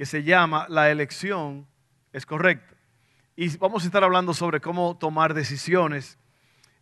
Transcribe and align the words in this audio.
que 0.00 0.06
se 0.06 0.22
llama 0.22 0.64
La 0.70 0.90
elección 0.90 1.66
es 2.14 2.24
correcta. 2.24 2.74
Y 3.36 3.54
vamos 3.58 3.82
a 3.82 3.86
estar 3.86 4.02
hablando 4.02 4.32
sobre 4.32 4.58
cómo 4.58 4.96
tomar 4.96 5.34
decisiones. 5.34 6.18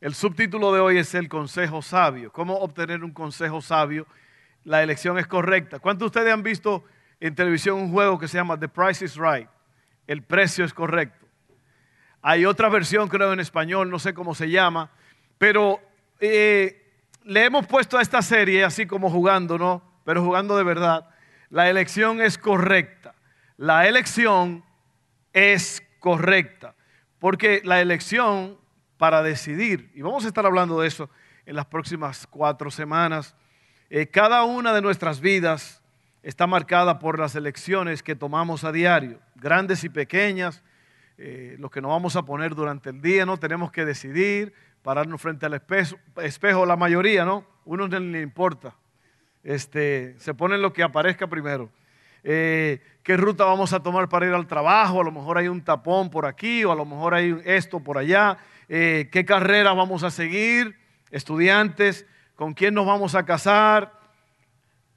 El 0.01 0.15
subtítulo 0.15 0.73
de 0.73 0.79
hoy 0.79 0.99
es 0.99 1.13
el 1.17 1.29
consejo 1.29 1.83
sabio. 1.83 2.31
¿Cómo 2.31 2.55
obtener 2.59 3.03
un 3.03 3.11
consejo 3.11 3.61
sabio? 3.61 4.07
La 4.63 4.85
elección 4.85 5.19
es 5.19 5.27
correcta. 5.27 5.81
¿Cuántos 5.81 6.13
de 6.13 6.21
ustedes 6.21 6.33
han 6.33 6.45
visto 6.45 6.85
en 7.19 7.35
televisión 7.35 7.81
un 7.81 7.91
juego 7.91 8.21
que 8.21 8.29
se 8.29 8.39
llama 8.39 8.57
The 8.57 8.69
Price 8.69 9.05
is 9.05 9.17
Right? 9.17 9.49
El 10.07 10.23
precio 10.23 10.65
es 10.65 10.73
correcto. 10.73 11.27
Hay 12.23 12.47
otra 12.47 12.69
versión, 12.69 13.09
creo, 13.09 13.33
en 13.33 13.41
español, 13.41 13.91
no 13.91 13.99
sé 13.99 14.15
cómo 14.15 14.33
se 14.33 14.49
llama, 14.49 14.93
pero 15.39 15.81
eh, 16.21 17.03
le 17.25 17.47
hemos 17.47 17.67
puesto 17.67 17.99
a 17.99 18.03
esta 18.03 18.23
serie 18.23 18.63
así 18.63 18.87
como 18.87 19.11
jugando, 19.11 19.59
¿no? 19.59 19.83
Pero 20.05 20.23
jugando 20.23 20.57
de 20.57 20.63
verdad. 20.63 21.09
La 21.51 21.69
elección 21.71 22.21
es 22.21 22.39
correcta. 22.39 23.15
La 23.57 23.89
elección 23.89 24.65
es 25.33 25.83
correcta. 25.99 26.75
Porque 27.19 27.63
la 27.65 27.81
elección 27.81 28.59
para 28.97 29.23
decidir, 29.23 29.91
y 29.95 30.03
vamos 30.03 30.25
a 30.25 30.29
estar 30.29 30.45
hablando 30.45 30.81
de 30.81 30.89
eso 30.89 31.09
en 31.47 31.57
las 31.57 31.67
próximas 31.67 32.27
cuatro 32.27 32.71
semanas, 32.71 33.35
eh, 33.91 34.09
cada 34.09 34.45
una 34.45 34.73
de 34.75 34.83
nuestras 34.83 35.21
vidas 35.21 35.83
está 36.23 36.47
marcada 36.47 36.99
por 36.99 37.19
las 37.19 37.35
elecciones 37.35 38.03
que 38.03 38.17
tomamos 38.17 38.65
a 38.65 38.73
diario, 38.73 39.21
grandes 39.37 39.85
y 39.85 39.89
pequeñas, 39.89 40.63
eh, 41.17 41.57
lo 41.59 41.71
que 41.71 41.81
nos 41.81 41.91
vamos 41.91 42.17
a 42.17 42.23
poner 42.23 42.55
durante 42.55 42.91
el 42.91 43.01
día, 43.01 43.25
¿no? 43.25 43.39
Tenemos 43.39 43.73
que 43.73 43.85
decidir, 43.85 44.53
pararnos 44.83 45.21
frente 45.21 45.47
al 45.47 45.55
espejo, 45.55 45.97
espejo 46.23 46.67
la 46.67 46.77
mayoría, 46.77 47.25
¿no? 47.25 47.47
Uno 47.65 47.89
no 47.89 47.99
le 47.99 48.21
importa, 48.21 48.75
este, 49.49 50.15
se 50.19 50.35
pone 50.35 50.59
lo 50.59 50.75
que 50.75 50.83
aparezca 50.83 51.27
primero. 51.27 51.71
Eh, 52.23 52.83
qué 53.03 53.17
ruta 53.17 53.45
vamos 53.45 53.73
a 53.73 53.81
tomar 53.81 54.07
para 54.07 54.27
ir 54.27 54.35
al 54.35 54.47
trabajo, 54.47 55.01
a 55.01 55.05
lo 55.05 55.11
mejor 55.11 55.39
hay 55.39 55.49
un 55.49 55.63
tapón 55.63 56.11
por 56.11 56.27
aquí 56.27 56.65
o 56.65 56.73
a 56.73 56.75
lo 56.75 56.85
mejor 56.85 57.15
hay 57.15 57.35
esto 57.47 57.81
por 57.81 57.97
allá, 57.97 58.37
eh, 58.69 59.09
qué 59.11 59.25
carrera 59.25 59.73
vamos 59.73 60.03
a 60.03 60.11
seguir, 60.11 60.79
estudiantes, 61.11 62.05
con 62.37 62.53
quién 62.53 62.75
nos 62.75 62.85
vamos 62.85 63.15
a 63.15 63.25
casar, 63.25 63.99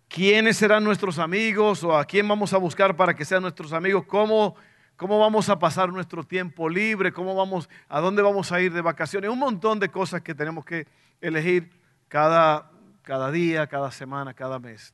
quiénes 0.09 0.57
serán 0.57 0.83
nuestros 0.83 1.17
amigos 1.17 1.85
o 1.85 1.97
a 1.97 2.03
quién 2.03 2.27
vamos 2.27 2.51
a 2.51 2.57
buscar 2.57 2.97
para 2.97 3.13
que 3.13 3.23
sean 3.23 3.43
nuestros 3.43 3.71
amigos, 3.71 4.03
cómo, 4.05 4.57
cómo 4.97 5.17
vamos 5.17 5.47
a 5.47 5.59
pasar 5.59 5.93
nuestro 5.93 6.25
tiempo 6.25 6.67
libre, 6.67 7.13
cómo 7.13 7.35
vamos, 7.35 7.69
a 7.87 8.01
dónde 8.01 8.21
vamos 8.21 8.51
a 8.51 8.59
ir 8.59 8.73
de 8.73 8.81
vacaciones, 8.81 9.29
un 9.29 9.39
montón 9.39 9.79
de 9.79 9.87
cosas 9.87 10.21
que 10.21 10.35
tenemos 10.35 10.65
que 10.65 10.87
elegir 11.21 11.71
cada 12.09 12.70
cada 13.01 13.31
día, 13.31 13.67
cada 13.67 13.91
semana, 13.91 14.33
cada 14.33 14.59
mes. 14.59 14.93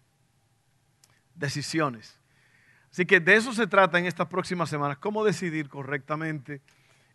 Decisiones. 1.36 2.20
Así 2.92 3.06
que 3.06 3.20
de 3.20 3.36
eso 3.36 3.54
se 3.54 3.68
trata 3.68 4.00
en 4.00 4.06
estas 4.06 4.28
próximas 4.28 4.70
semanas, 4.70 4.98
cómo 4.98 5.24
decidir 5.24 5.70
correctamente. 5.70 6.62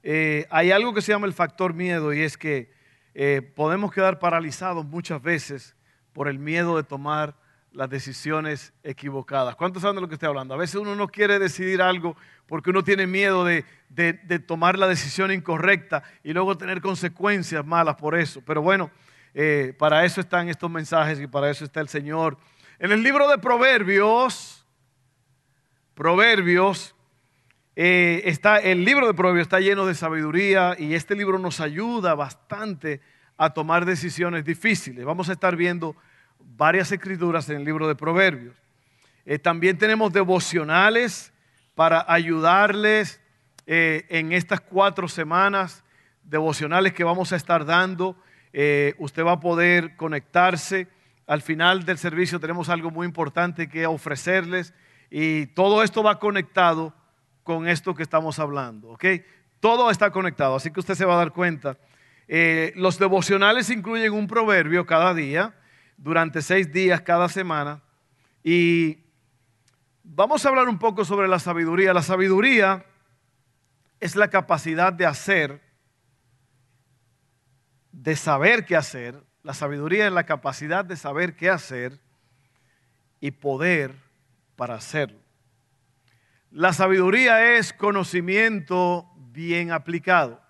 Eh, 0.02 0.46
hay 0.50 0.70
algo 0.70 0.94
que 0.94 1.02
se 1.02 1.12
llama 1.12 1.26
el 1.26 1.32
factor 1.32 1.74
miedo 1.74 2.12
y 2.12 2.20
es 2.20 2.36
que 2.36 2.72
eh, 3.14 3.42
podemos 3.54 3.92
quedar 3.92 4.18
paralizados 4.18 4.84
muchas 4.84 5.22
veces 5.22 5.76
por 6.12 6.28
el 6.28 6.38
miedo 6.38 6.76
de 6.76 6.82
tomar 6.82 7.36
las 7.72 7.88
decisiones 7.88 8.72
equivocadas. 8.82 9.56
¿Cuántos 9.56 9.82
saben 9.82 9.96
de 9.96 10.02
lo 10.02 10.08
que 10.08 10.14
estoy 10.14 10.28
hablando? 10.28 10.54
A 10.54 10.58
veces 10.58 10.76
uno 10.76 10.94
no 10.94 11.08
quiere 11.08 11.38
decidir 11.38 11.80
algo 11.80 12.16
porque 12.46 12.70
uno 12.70 12.84
tiene 12.84 13.06
miedo 13.06 13.44
de, 13.44 13.64
de 13.88 14.38
tomar 14.38 14.78
la 14.78 14.86
decisión 14.86 15.32
incorrecta 15.32 16.02
y 16.22 16.32
luego 16.32 16.58
tener 16.58 16.82
consecuencias 16.82 17.64
malas 17.64 17.96
por 17.96 18.14
eso. 18.14 18.42
Pero 18.44 18.60
bueno, 18.60 18.90
eh, 19.34 19.74
para 19.78 20.04
eso 20.04 20.20
están 20.20 20.48
estos 20.48 20.70
mensajes 20.70 21.18
y 21.20 21.26
para 21.26 21.50
eso 21.50 21.64
está 21.64 21.80
el 21.80 21.88
Señor. 21.88 22.36
En 22.78 22.92
el 22.92 23.02
libro 23.02 23.28
de 23.28 23.38
Proverbios, 23.38 24.66
Proverbios, 25.94 26.94
eh, 27.74 28.22
está, 28.26 28.58
el 28.58 28.84
libro 28.84 29.06
de 29.06 29.14
Proverbios 29.14 29.46
está 29.46 29.60
lleno 29.60 29.86
de 29.86 29.94
sabiduría 29.94 30.76
y 30.78 30.94
este 30.94 31.14
libro 31.14 31.38
nos 31.38 31.60
ayuda 31.60 32.14
bastante 32.14 33.00
a 33.38 33.50
tomar 33.50 33.86
decisiones 33.86 34.44
difíciles. 34.44 35.04
Vamos 35.04 35.30
a 35.30 35.32
estar 35.32 35.56
viendo 35.56 35.96
varias 36.38 36.92
escrituras 36.92 37.48
en 37.48 37.56
el 37.58 37.64
libro 37.64 37.88
de 37.88 37.94
Proverbios. 37.94 38.56
Eh, 39.24 39.38
también 39.38 39.78
tenemos 39.78 40.12
devocionales 40.12 41.32
para 41.74 42.04
ayudarles 42.06 43.20
en 43.64 44.32
estas 44.32 44.60
cuatro 44.60 45.06
semanas, 45.06 45.84
devocionales 46.24 46.92
que 46.92 47.04
vamos 47.04 47.32
a 47.32 47.36
estar 47.36 47.64
dando. 47.64 48.16
Eh, 48.52 48.94
usted 48.98 49.24
va 49.24 49.32
a 49.32 49.40
poder 49.40 49.96
conectarse. 49.96 50.88
Al 51.26 51.42
final 51.42 51.84
del 51.84 51.98
servicio 51.98 52.40
tenemos 52.40 52.68
algo 52.68 52.90
muy 52.90 53.06
importante 53.06 53.68
que 53.68 53.86
ofrecerles 53.86 54.74
y 55.10 55.46
todo 55.46 55.82
esto 55.82 56.02
va 56.02 56.18
conectado 56.18 56.94
con 57.42 57.68
esto 57.68 57.94
que 57.94 58.02
estamos 58.02 58.38
hablando, 58.38 58.90
¿ok? 58.90 59.04
Todo 59.60 59.90
está 59.90 60.10
conectado, 60.10 60.56
así 60.56 60.70
que 60.70 60.80
usted 60.80 60.94
se 60.94 61.04
va 61.04 61.14
a 61.14 61.18
dar 61.18 61.32
cuenta. 61.32 61.76
Eh, 62.28 62.72
los 62.76 62.98
devocionales 62.98 63.70
incluyen 63.70 64.12
un 64.12 64.26
proverbio 64.26 64.86
cada 64.86 65.12
día, 65.14 65.54
durante 65.96 66.42
seis 66.42 66.72
días 66.72 67.02
cada 67.02 67.28
semana, 67.28 67.82
y 68.42 68.98
vamos 70.02 70.44
a 70.44 70.48
hablar 70.48 70.68
un 70.68 70.78
poco 70.78 71.04
sobre 71.04 71.28
la 71.28 71.38
sabiduría. 71.38 71.94
La 71.94 72.02
sabiduría 72.02 72.84
es 74.00 74.16
la 74.16 74.28
capacidad 74.28 74.92
de 74.92 75.06
hacer 75.06 75.60
de 77.92 78.16
saber 78.16 78.64
qué 78.64 78.74
hacer, 78.74 79.22
la 79.42 79.54
sabiduría 79.54 80.06
es 80.06 80.12
la 80.12 80.24
capacidad 80.24 80.84
de 80.84 80.96
saber 80.96 81.36
qué 81.36 81.50
hacer 81.50 82.00
y 83.20 83.30
poder 83.30 83.94
para 84.56 84.74
hacerlo. 84.74 85.20
La 86.50 86.72
sabiduría 86.72 87.56
es 87.56 87.72
conocimiento 87.72 89.08
bien 89.16 89.72
aplicado. 89.72 90.40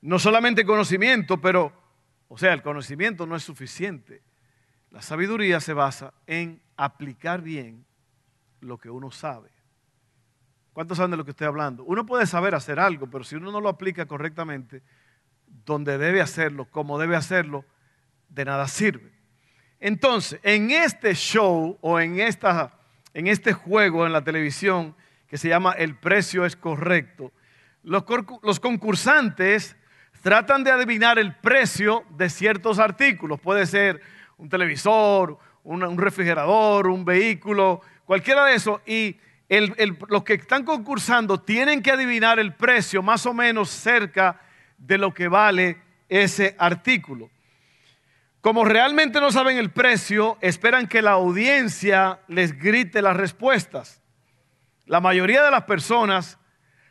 No 0.00 0.18
solamente 0.18 0.64
conocimiento, 0.64 1.40
pero, 1.40 1.72
o 2.28 2.38
sea, 2.38 2.52
el 2.52 2.62
conocimiento 2.62 3.26
no 3.26 3.36
es 3.36 3.42
suficiente. 3.42 4.22
La 4.90 5.02
sabiduría 5.02 5.60
se 5.60 5.74
basa 5.74 6.14
en 6.26 6.62
aplicar 6.76 7.42
bien 7.42 7.84
lo 8.60 8.78
que 8.78 8.90
uno 8.90 9.10
sabe. 9.10 9.50
¿Cuántos 10.72 10.96
saben 10.96 11.10
de 11.10 11.16
lo 11.16 11.24
que 11.24 11.32
estoy 11.32 11.46
hablando? 11.46 11.82
Uno 11.84 12.06
puede 12.06 12.26
saber 12.26 12.54
hacer 12.54 12.78
algo, 12.78 13.08
pero 13.08 13.24
si 13.24 13.36
uno 13.36 13.50
no 13.50 13.60
lo 13.60 13.68
aplica 13.68 14.06
correctamente, 14.06 14.82
donde 15.64 15.98
debe 15.98 16.20
hacerlo, 16.20 16.66
como 16.70 16.98
debe 16.98 17.16
hacerlo, 17.16 17.64
de 18.28 18.44
nada 18.44 18.68
sirve. 18.68 19.12
Entonces, 19.80 20.40
en 20.42 20.70
este 20.70 21.14
show 21.14 21.78
o 21.80 22.00
en, 22.00 22.20
esta, 22.20 22.72
en 23.14 23.26
este 23.26 23.52
juego 23.52 24.06
en 24.06 24.12
la 24.12 24.24
televisión 24.24 24.94
que 25.28 25.38
se 25.38 25.48
llama 25.48 25.72
El 25.72 25.96
precio 25.96 26.44
es 26.44 26.56
correcto, 26.56 27.32
los, 27.82 28.04
los 28.42 28.60
concursantes 28.60 29.76
tratan 30.22 30.64
de 30.64 30.70
adivinar 30.70 31.18
el 31.18 31.34
precio 31.36 32.04
de 32.10 32.28
ciertos 32.28 32.78
artículos. 32.78 33.40
Puede 33.40 33.66
ser 33.66 34.00
un 34.36 34.48
televisor, 34.48 35.38
un, 35.64 35.98
refrigerador, 35.98 36.88
un 36.88 37.04
vehículo, 37.04 37.80
cualquiera 38.04 38.44
de 38.46 38.54
esos. 38.54 38.80
Y 38.86 39.18
los 40.08 40.24
que 40.24 40.34
están 40.34 40.64
concursando 40.64 41.40
tienen 41.40 41.82
que 41.82 41.90
adivinar 41.90 42.38
el 42.38 42.54
precio 42.54 43.02
más 43.02 43.26
o 43.26 43.34
menos 43.34 43.70
cerca 43.70 44.40
de 44.78 44.98
lo 44.98 45.12
que 45.12 45.28
vale 45.28 45.82
ese 46.08 46.56
artículo. 46.58 47.30
Como 48.40 48.64
realmente 48.64 49.20
no 49.20 49.32
saben 49.32 49.58
el 49.58 49.70
precio, 49.70 50.38
esperan 50.40 50.86
que 50.86 51.02
la 51.02 51.12
audiencia 51.12 52.20
les 52.28 52.58
grite 52.58 53.02
las 53.02 53.16
respuestas. 53.16 54.00
La 54.86 55.00
mayoría 55.00 55.42
de 55.42 55.50
las 55.50 55.64
personas 55.64 56.38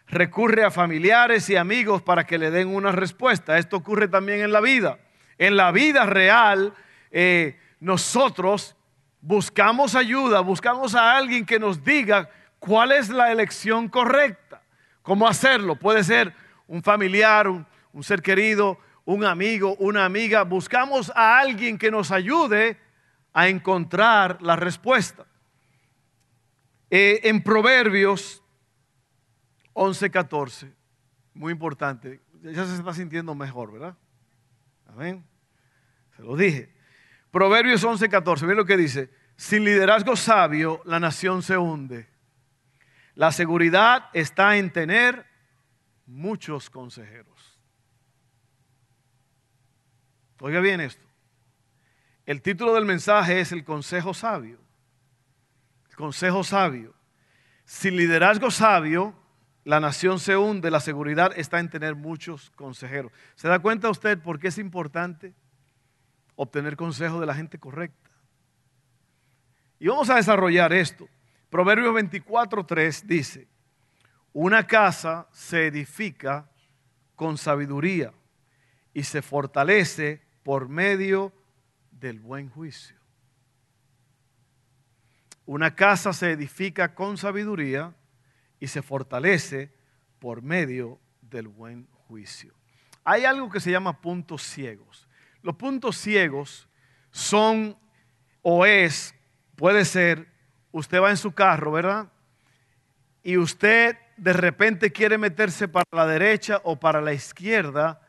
recurre 0.08 0.64
a 0.64 0.72
familiares 0.72 1.50
y 1.50 1.56
amigos 1.56 2.02
para 2.02 2.26
que 2.26 2.38
le 2.38 2.52
den 2.52 2.68
una 2.68 2.92
respuesta. 2.92 3.58
Esto 3.58 3.78
ocurre 3.78 4.08
también 4.08 4.42
en 4.42 4.52
la 4.52 4.62
vida. 4.62 5.00
En 5.38 5.56
la 5.56 5.72
vida 5.72 6.06
real, 6.06 6.74
eh, 7.12 7.58
nosotros 7.80 8.76
buscamos 9.22 9.96
ayuda, 9.96 10.42
buscamos 10.42 10.96
a 10.96 11.16
alguien 11.16 11.46
que 11.46 11.60
nos 11.60 11.84
diga 11.84 12.30
cuál 12.60 12.92
es 12.92 13.10
la 13.10 13.32
elección 13.32 13.88
correcta, 13.88 14.62
cómo 15.02 15.28
hacerlo. 15.28 15.76
Puede 15.76 16.04
ser 16.04 16.34
un 16.68 16.84
familiar, 16.84 17.48
un, 17.48 17.66
un 17.94 18.04
ser 18.04 18.22
querido, 18.22 18.78
un 19.06 19.24
amigo, 19.24 19.76
una 19.80 20.06
amiga, 20.06 20.44
buscamos 20.44 21.12
a 21.16 21.40
alguien 21.40 21.78
que 21.78 21.92
nos 21.92 22.12
ayude 22.12 22.78
a 23.34 23.48
encontrar 23.48 24.42
la 24.42 24.56
respuesta. 24.56 25.26
Eh, 26.90 27.22
en 27.24 27.44
Proverbios 27.44 28.44
11, 29.74 30.10
14, 30.10 30.74
muy 31.34 31.54
importante, 31.54 32.22
ya 32.42 32.66
se 32.66 32.76
está 32.76 32.94
sintiendo 32.94 33.36
mejor, 33.36 33.72
¿verdad? 33.72 33.96
Amén. 34.88 35.26
Se 36.16 36.24
lo 36.24 36.36
dije. 36.36 36.74
Proverbios 37.32 37.84
11, 37.84 38.10
14, 38.10 38.46
miren 38.46 38.58
lo 38.58 38.66
que 38.66 38.78
dice. 38.78 39.12
Sin 39.36 39.64
liderazgo 39.64 40.16
sabio, 40.16 40.82
la 40.86 41.00
nación 41.00 41.44
se 41.44 41.58
hunde. 41.58 42.10
La 43.14 43.32
seguridad 43.32 44.10
está 44.14 44.58
en 44.58 44.72
tener 44.72 45.26
muchos 46.06 46.70
consejeros. 46.70 47.37
Oiga 50.40 50.60
bien 50.60 50.82
esto. 50.82 51.06
El 52.26 52.42
título 52.42 52.74
del 52.74 52.86
mensaje 52.86 53.40
es 53.40 53.52
el 53.52 53.64
consejo 53.64 54.14
sabio. 54.14 54.60
El 55.90 55.96
consejo 55.96 56.44
sabio. 56.44 56.94
Sin 57.66 57.96
liderazgo 57.96 58.52
sabio, 58.52 59.16
la 59.64 59.80
nación 59.80 60.20
se 60.20 60.38
hunde, 60.38 60.72
la 60.72 60.80
seguridad 60.80 61.32
está 61.36 61.60
en 61.60 61.70
tener 61.70 61.96
muchos 61.96 62.52
consejeros. 62.52 63.12
¿Se 63.36 63.48
da 63.48 63.60
cuenta 63.60 63.90
usted 63.90 64.20
por 64.20 64.40
qué 64.40 64.50
es 64.50 64.58
importante 64.58 65.34
obtener 66.36 66.78
consejo 66.78 67.20
de 67.20 67.26
la 67.26 67.34
gente 67.34 67.58
correcta? 67.58 68.10
Y 69.80 69.88
vamos 69.88 70.10
a 70.10 70.16
desarrollar 70.16 70.74
esto. 70.74 71.08
Proverbios 71.50 71.94
24.3 71.96 73.04
dice, 73.04 73.48
una 74.34 74.68
casa 74.68 75.28
se 75.32 75.68
edifica 75.68 76.50
con 77.16 77.38
sabiduría 77.38 78.14
y 78.94 79.04
se 79.04 79.22
fortalece 79.22 80.27
por 80.48 80.70
medio 80.70 81.34
del 81.92 82.22
buen 82.22 82.50
juicio. 82.50 82.96
Una 85.46 85.76
casa 85.76 86.14
se 86.14 86.32
edifica 86.32 86.96
con 86.96 87.18
sabiduría 87.18 87.94
y 88.58 88.68
se 88.68 88.82
fortalece 88.82 89.74
por 90.20 90.42
medio 90.42 91.02
del 91.20 91.50
buen 91.50 91.90
juicio. 92.08 92.54
Hay 93.04 93.26
algo 93.26 93.50
que 93.50 93.60
se 93.60 93.72
llama 93.72 94.00
puntos 94.00 94.42
ciegos. 94.42 95.10
Los 95.42 95.58
puntos 95.58 95.98
ciegos 95.98 96.70
son 97.12 97.78
o 98.42 98.66
es, 98.66 99.14
puede 99.58 99.84
ser, 99.84 100.32
usted 100.72 101.02
va 101.02 101.10
en 101.10 101.18
su 101.18 101.34
carro, 101.34 101.74
¿verdad? 101.74 102.10
Y 103.22 103.36
usted 103.36 103.98
de 104.16 104.32
repente 104.32 104.94
quiere 104.94 105.18
meterse 105.18 105.68
para 105.68 105.90
la 105.92 106.08
derecha 106.08 106.62
o 106.64 106.80
para 106.80 107.02
la 107.02 107.12
izquierda. 107.12 108.07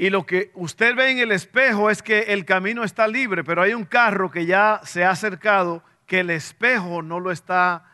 Y 0.00 0.08
lo 0.08 0.24
que 0.24 0.50
usted 0.54 0.96
ve 0.96 1.10
en 1.10 1.18
el 1.18 1.30
espejo 1.30 1.90
es 1.90 2.02
que 2.02 2.20
el 2.32 2.46
camino 2.46 2.84
está 2.84 3.06
libre, 3.06 3.44
pero 3.44 3.60
hay 3.60 3.74
un 3.74 3.84
carro 3.84 4.30
que 4.30 4.46
ya 4.46 4.80
se 4.82 5.04
ha 5.04 5.10
acercado 5.10 5.84
que 6.06 6.20
el 6.20 6.30
espejo 6.30 7.02
no 7.02 7.20
lo 7.20 7.30
está 7.30 7.84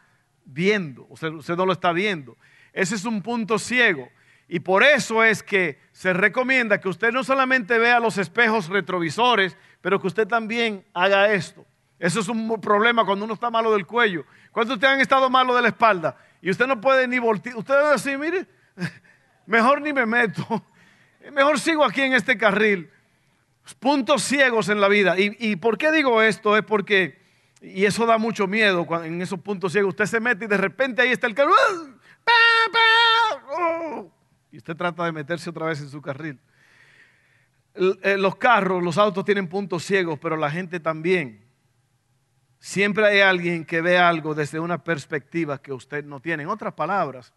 viendo, 0.44 1.04
usted, 1.10 1.32
usted 1.32 1.56
no 1.56 1.66
lo 1.66 1.72
está 1.72 1.90
viendo. 1.90 2.36
Ese 2.72 2.94
es 2.94 3.04
un 3.06 3.22
punto 3.22 3.58
ciego. 3.58 4.08
Y 4.46 4.60
por 4.60 4.84
eso 4.84 5.24
es 5.24 5.42
que 5.42 5.80
se 5.90 6.12
recomienda 6.12 6.80
que 6.80 6.88
usted 6.88 7.10
no 7.10 7.24
solamente 7.24 7.76
vea 7.76 7.98
los 7.98 8.18
espejos 8.18 8.68
retrovisores, 8.68 9.56
pero 9.80 10.00
que 10.00 10.06
usted 10.06 10.28
también 10.28 10.84
haga 10.94 11.32
esto. 11.32 11.66
Eso 11.98 12.20
es 12.20 12.28
un 12.28 12.60
problema 12.60 13.04
cuando 13.04 13.24
uno 13.24 13.34
está 13.34 13.50
malo 13.50 13.72
del 13.72 13.84
cuello. 13.84 14.24
Cuando 14.52 14.74
usted 14.74 14.86
han 14.86 15.00
estado 15.00 15.28
malo 15.28 15.56
de 15.56 15.62
la 15.62 15.68
espalda 15.68 16.16
y 16.40 16.50
usted 16.50 16.68
no 16.68 16.80
puede 16.80 17.08
ni 17.08 17.18
voltear, 17.18 17.56
usted 17.56 17.74
debe 17.74 17.90
decir, 17.90 18.16
mire, 18.16 18.46
mejor 19.46 19.82
ni 19.82 19.92
me 19.92 20.06
meto, 20.06 20.64
mejor 21.32 21.58
sigo 21.60 21.84
aquí 21.84 22.02
en 22.02 22.14
este 22.14 22.36
carril. 22.36 22.90
Puntos 23.78 24.22
ciegos 24.22 24.68
en 24.68 24.80
la 24.80 24.88
vida. 24.88 25.14
¿Y, 25.18 25.56
por 25.56 25.76
qué 25.76 25.90
digo 25.90 26.22
esto? 26.22 26.56
Es 26.56 26.64
porque 26.64 27.24
y 27.60 27.84
eso 27.84 28.06
da 28.06 28.18
mucho 28.18 28.46
miedo 28.46 28.86
en 29.02 29.20
esos 29.20 29.40
puntos 29.40 29.72
ciegos. 29.72 29.90
Usted 29.90 30.06
se 30.06 30.20
mete 30.20 30.44
y 30.44 30.48
de 30.48 30.56
repente 30.56 31.02
ahí 31.02 31.10
está 31.10 31.26
el 31.26 31.34
carro. 31.34 31.52
¡Oh! 33.50 34.10
Y 34.52 34.58
usted 34.58 34.76
trata 34.76 35.04
de 35.04 35.12
meterse 35.12 35.50
otra 35.50 35.66
vez 35.66 35.80
en 35.80 35.88
su 35.88 36.00
carril. 36.00 36.38
Eh, 37.74 38.16
los 38.16 38.36
carros, 38.36 38.82
los 38.82 38.96
autos 38.98 39.24
tienen 39.24 39.48
puntos 39.48 39.84
ciegos, 39.84 40.18
pero 40.18 40.36
la 40.36 40.50
gente 40.50 40.80
también. 40.80 41.44
Siempre 42.58 43.06
hay 43.06 43.20
alguien 43.20 43.64
que 43.64 43.80
ve 43.80 43.98
algo 43.98 44.34
desde 44.34 44.58
una 44.58 44.82
perspectiva 44.82 45.60
que 45.60 45.72
usted 45.72 46.04
no 46.04 46.20
tiene. 46.20 46.44
En 46.44 46.48
otras 46.48 46.74
palabras, 46.74 47.32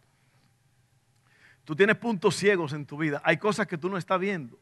tú 1.70 1.76
tienes 1.76 1.98
puntos 1.98 2.36
ciegos 2.36 2.74
en 2.74 2.84
tu 2.84 2.98
vida. 2.98 3.22
Hay 3.24 3.38
cosas 3.38 3.68
que 3.68 3.78
tú 3.78 3.90
no 3.90 3.98
estás 4.00 4.20
viendo. 4.20 4.58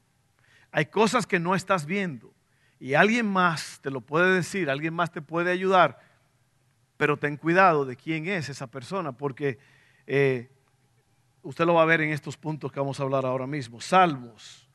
Hay 0.74 0.88
cosas 0.88 1.26
que 1.26 1.40
no 1.40 1.56
estás 1.56 1.86
viendo. 1.86 2.34
Y 2.82 2.96
alguien 2.96 3.26
más 3.26 3.80
te 3.82 3.90
lo 3.90 4.02
puede 4.02 4.34
decir, 4.34 4.70
alguien 4.70 4.94
más 4.94 5.10
te 5.10 5.22
puede 5.22 5.50
ayudar, 5.50 6.02
pero 6.98 7.16
ten 7.16 7.38
cuidado 7.38 7.86
de 7.86 7.96
quién 7.96 8.28
es 8.28 8.50
esa 8.50 8.68
persona, 8.68 9.14
porque 9.14 9.58
eh, 10.06 10.50
usted 11.44 11.66
lo 11.66 11.76
va 11.76 11.84
a 11.84 11.86
ver 11.86 12.02
en 12.02 12.12
estos 12.12 12.36
puntos 12.36 12.74
que 12.74 12.82
vamos 12.82 13.00
a 13.00 13.04
hablar 13.04 13.26
ahora 13.26 13.48
mismo. 13.48 13.80
Salmos 13.80 14.68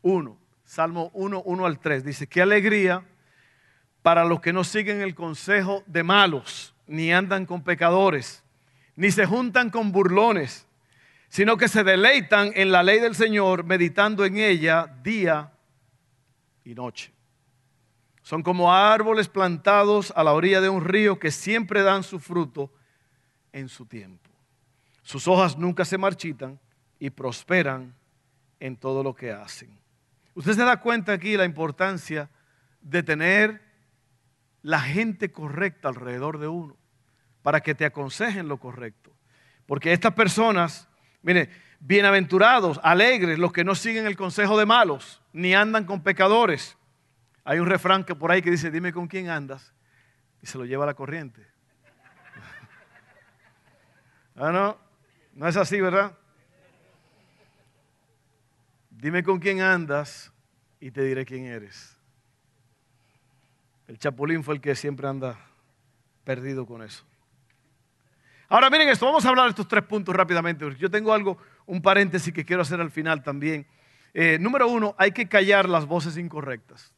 1, 0.00 0.34
Salmo 0.64 1.10
1, 1.12 1.42
1 1.44 1.66
al 1.66 1.78
3, 1.78 2.02
dice, 2.02 2.26
qué 2.26 2.40
alegría 2.40 3.04
para 4.00 4.24
los 4.24 4.40
que 4.40 4.54
no 4.54 4.64
siguen 4.64 5.02
el 5.02 5.14
consejo 5.14 5.84
de 5.84 6.02
malos, 6.02 6.74
ni 6.86 7.12
andan 7.12 7.44
con 7.44 7.62
pecadores, 7.62 8.42
ni 8.94 9.10
se 9.10 9.26
juntan 9.26 9.68
con 9.68 9.92
burlones, 9.92 10.65
sino 11.28 11.56
que 11.56 11.68
se 11.68 11.84
deleitan 11.84 12.52
en 12.54 12.72
la 12.72 12.82
ley 12.82 13.00
del 13.00 13.14
Señor, 13.14 13.64
meditando 13.64 14.24
en 14.24 14.38
ella 14.38 14.86
día 15.02 15.52
y 16.64 16.74
noche. 16.74 17.12
Son 18.22 18.42
como 18.42 18.72
árboles 18.72 19.28
plantados 19.28 20.12
a 20.16 20.24
la 20.24 20.32
orilla 20.32 20.60
de 20.60 20.68
un 20.68 20.84
río 20.84 21.18
que 21.18 21.30
siempre 21.30 21.82
dan 21.82 22.02
su 22.02 22.18
fruto 22.18 22.72
en 23.52 23.68
su 23.68 23.86
tiempo. 23.86 24.30
Sus 25.02 25.28
hojas 25.28 25.56
nunca 25.56 25.84
se 25.84 25.98
marchitan 25.98 26.58
y 26.98 27.10
prosperan 27.10 27.94
en 28.58 28.76
todo 28.76 29.02
lo 29.02 29.14
que 29.14 29.30
hacen. 29.30 29.78
Usted 30.34 30.54
se 30.54 30.64
da 30.64 30.80
cuenta 30.80 31.12
aquí 31.12 31.36
la 31.36 31.44
importancia 31.44 32.28
de 32.80 33.02
tener 33.02 33.62
la 34.62 34.80
gente 34.80 35.30
correcta 35.30 35.88
alrededor 35.88 36.38
de 36.38 36.48
uno 36.48 36.76
para 37.42 37.60
que 37.60 37.74
te 37.76 37.84
aconsejen 37.84 38.48
lo 38.48 38.58
correcto. 38.58 39.12
Porque 39.66 39.92
estas 39.92 40.14
personas, 40.14 40.88
mire, 41.26 41.50
bienaventurados, 41.80 42.80
alegres, 42.82 43.38
los 43.38 43.52
que 43.52 43.64
no 43.64 43.74
siguen 43.74 44.06
el 44.06 44.16
consejo 44.16 44.58
de 44.58 44.64
malos, 44.64 45.20
ni 45.34 45.54
andan 45.54 45.84
con 45.84 46.02
pecadores 46.02 46.78
hay 47.46 47.60
un 47.60 47.66
refrán 47.66 48.02
que 48.02 48.16
por 48.16 48.32
ahí 48.32 48.42
que 48.42 48.50
dice, 48.50 48.72
dime 48.72 48.92
con 48.92 49.06
quién 49.06 49.28
andas, 49.28 49.72
y 50.42 50.48
se 50.48 50.58
lo 50.58 50.64
lleva 50.64 50.84
la 50.84 50.94
corriente. 50.94 51.46
ah, 54.34 54.50
no, 54.50 54.76
no 55.32 55.46
es 55.46 55.56
así, 55.56 55.80
¿verdad? 55.80 56.18
Dime 58.90 59.22
con 59.22 59.38
quién 59.38 59.60
andas 59.60 60.32
y 60.80 60.90
te 60.90 61.02
diré 61.04 61.24
quién 61.24 61.44
eres. 61.44 61.96
El 63.86 63.96
chapulín 64.00 64.42
fue 64.42 64.56
el 64.56 64.60
que 64.60 64.74
siempre 64.74 65.06
anda 65.06 65.38
perdido 66.24 66.66
con 66.66 66.82
eso. 66.82 67.04
Ahora 68.48 68.70
miren 68.70 68.88
esto, 68.88 69.06
vamos 69.06 69.24
a 69.24 69.28
hablar 69.28 69.46
de 69.46 69.50
estos 69.50 69.66
tres 69.66 69.82
puntos 69.82 70.14
rápidamente. 70.14 70.64
Yo 70.78 70.88
tengo 70.88 71.12
algo, 71.12 71.36
un 71.66 71.82
paréntesis 71.82 72.32
que 72.32 72.44
quiero 72.44 72.62
hacer 72.62 72.80
al 72.80 72.92
final 72.92 73.22
también. 73.22 73.66
Eh, 74.14 74.38
número 74.40 74.68
uno, 74.68 74.94
hay 74.98 75.10
que 75.10 75.28
callar 75.28 75.68
las 75.68 75.86
voces 75.86 76.16
incorrectas. 76.16 76.92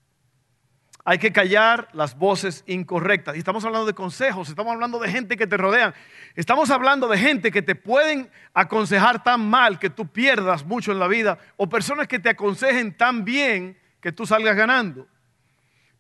Hay 1.07 1.17
que 1.17 1.33
callar 1.33 1.88
las 1.95 2.19
voces 2.19 2.64
incorrectas. 2.67 3.35
Y 3.35 3.38
estamos 3.38 3.64
hablando 3.64 3.87
de 3.87 3.95
consejos, 3.95 4.50
estamos 4.50 4.75
hablando 4.75 4.99
de 4.99 5.11
gente 5.11 5.38
que 5.38 5.47
te 5.47 5.57
rodean. 5.57 5.95
Estamos 6.35 6.69
hablando 6.69 7.09
de 7.09 7.17
gente 7.17 7.50
que 7.50 7.62
te 7.62 7.75
pueden 7.75 8.31
aconsejar 8.52 9.23
tan 9.23 9.49
mal 9.49 9.78
que 9.78 9.88
tú 9.88 10.07
pierdas 10.07 10.67
mucho 10.67 10.93
en 10.93 10.99
la 10.99 11.09
vida 11.09 11.38
o 11.57 11.67
personas 11.67 12.09
que 12.09 12.19
te 12.19 12.28
aconsejen 12.28 12.95
tan 12.95 13.25
bien 13.25 13.78
que 14.02 14.12
tú 14.12 14.26
salgas 14.26 14.55
ganando. 14.55 15.07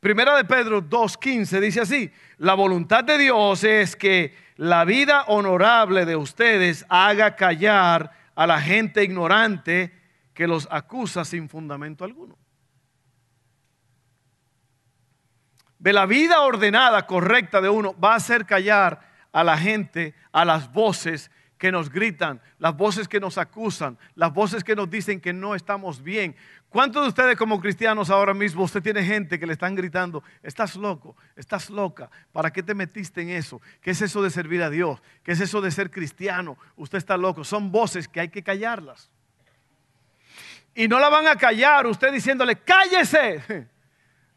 Primera 0.00 0.36
de 0.36 0.44
Pedro 0.44 0.82
2.15 0.82 1.58
dice 1.58 1.80
así, 1.80 2.12
la 2.36 2.52
voluntad 2.54 3.02
de 3.02 3.16
Dios 3.18 3.64
es 3.64 3.96
que 3.96 4.32
la 4.58 4.84
vida 4.84 5.24
honorable 5.28 6.04
de 6.04 6.16
ustedes 6.16 6.84
haga 6.90 7.34
callar 7.34 8.12
a 8.34 8.46
la 8.46 8.60
gente 8.60 9.02
ignorante 9.02 9.94
que 10.34 10.46
los 10.46 10.68
acusa 10.70 11.24
sin 11.24 11.48
fundamento 11.48 12.04
alguno. 12.04 12.36
de 15.78 15.92
la 15.92 16.06
vida 16.06 16.40
ordenada, 16.40 17.06
correcta 17.06 17.60
de 17.60 17.68
uno, 17.68 17.94
va 17.98 18.12
a 18.12 18.16
hacer 18.16 18.46
callar 18.46 19.00
a 19.32 19.44
la 19.44 19.56
gente, 19.56 20.14
a 20.32 20.44
las 20.44 20.72
voces 20.72 21.30
que 21.56 21.72
nos 21.72 21.90
gritan, 21.90 22.40
las 22.58 22.76
voces 22.76 23.08
que 23.08 23.20
nos 23.20 23.38
acusan, 23.38 23.98
las 24.14 24.32
voces 24.32 24.64
que 24.64 24.76
nos 24.76 24.90
dicen 24.90 25.20
que 25.20 25.32
no 25.32 25.54
estamos 25.54 26.02
bien. 26.02 26.36
¿Cuántos 26.68 27.02
de 27.02 27.08
ustedes 27.08 27.36
como 27.36 27.60
cristianos 27.60 28.10
ahora 28.10 28.34
mismo, 28.34 28.62
usted 28.62 28.82
tiene 28.82 29.02
gente 29.02 29.38
que 29.38 29.46
le 29.46 29.54
están 29.54 29.74
gritando, 29.74 30.22
estás 30.42 30.76
loco, 30.76 31.16
estás 31.34 31.70
loca, 31.70 32.10
¿para 32.30 32.52
qué 32.52 32.62
te 32.62 32.74
metiste 32.74 33.22
en 33.22 33.30
eso? 33.30 33.62
¿Qué 33.80 33.92
es 33.92 34.02
eso 34.02 34.22
de 34.22 34.28
servir 34.28 34.62
a 34.62 34.68
Dios? 34.68 35.00
¿Qué 35.22 35.32
es 35.32 35.40
eso 35.40 35.62
de 35.62 35.70
ser 35.70 35.90
cristiano? 35.90 36.58
Usted 36.76 36.98
está 36.98 37.16
loco. 37.16 37.42
Son 37.42 37.72
voces 37.72 38.06
que 38.06 38.20
hay 38.20 38.28
que 38.28 38.42
callarlas. 38.42 39.10
Y 40.74 40.88
no 40.88 41.00
la 41.00 41.08
van 41.08 41.26
a 41.26 41.36
callar 41.36 41.86
usted 41.86 42.12
diciéndole, 42.12 42.56
cállese. 42.56 43.68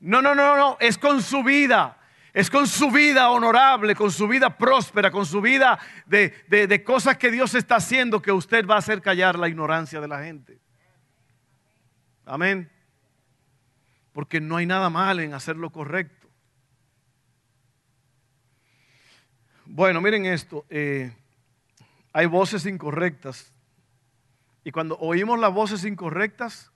No, 0.03 0.19
no, 0.19 0.33
no, 0.33 0.55
no, 0.55 0.77
es 0.79 0.97
con 0.97 1.21
su 1.21 1.43
vida. 1.43 1.95
Es 2.33 2.49
con 2.49 2.65
su 2.65 2.89
vida 2.89 3.29
honorable, 3.29 3.93
con 3.93 4.09
su 4.09 4.27
vida 4.27 4.57
próspera, 4.57 5.11
con 5.11 5.27
su 5.27 5.41
vida 5.41 5.77
de, 6.07 6.33
de, 6.47 6.83
cosas 6.83 7.17
que 7.17 7.29
Dios 7.29 7.53
está 7.53 7.75
haciendo 7.75 8.21
que 8.21 8.31
usted 8.31 8.65
va 8.65 8.75
a 8.75 8.77
hacer 8.79 9.01
callar 9.01 9.37
la 9.37 9.49
ignorancia 9.49 9.99
de 9.99 10.07
la 10.07 10.23
gente. 10.23 10.60
Amén. 12.25 12.71
Porque 14.13 14.41
no 14.41 14.57
hay 14.57 14.65
nada 14.65 14.89
mal 14.89 15.19
en 15.19 15.33
hacer 15.33 15.55
lo 15.55 15.69
correcto. 15.71 16.27
Bueno, 19.65 20.01
miren 20.01 20.25
esto. 20.25 20.65
Eh, 20.69 21.15
hay 22.13 22.25
voces 22.25 22.65
incorrectas. 22.65 23.53
Y 24.63 24.71
cuando 24.71 24.97
oímos 24.97 25.39
las 25.39 25.53
voces 25.53 25.85
incorrectas, 25.85 26.71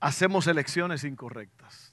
hacemos 0.00 0.46
elecciones 0.46 1.04
incorrectas. 1.04 1.92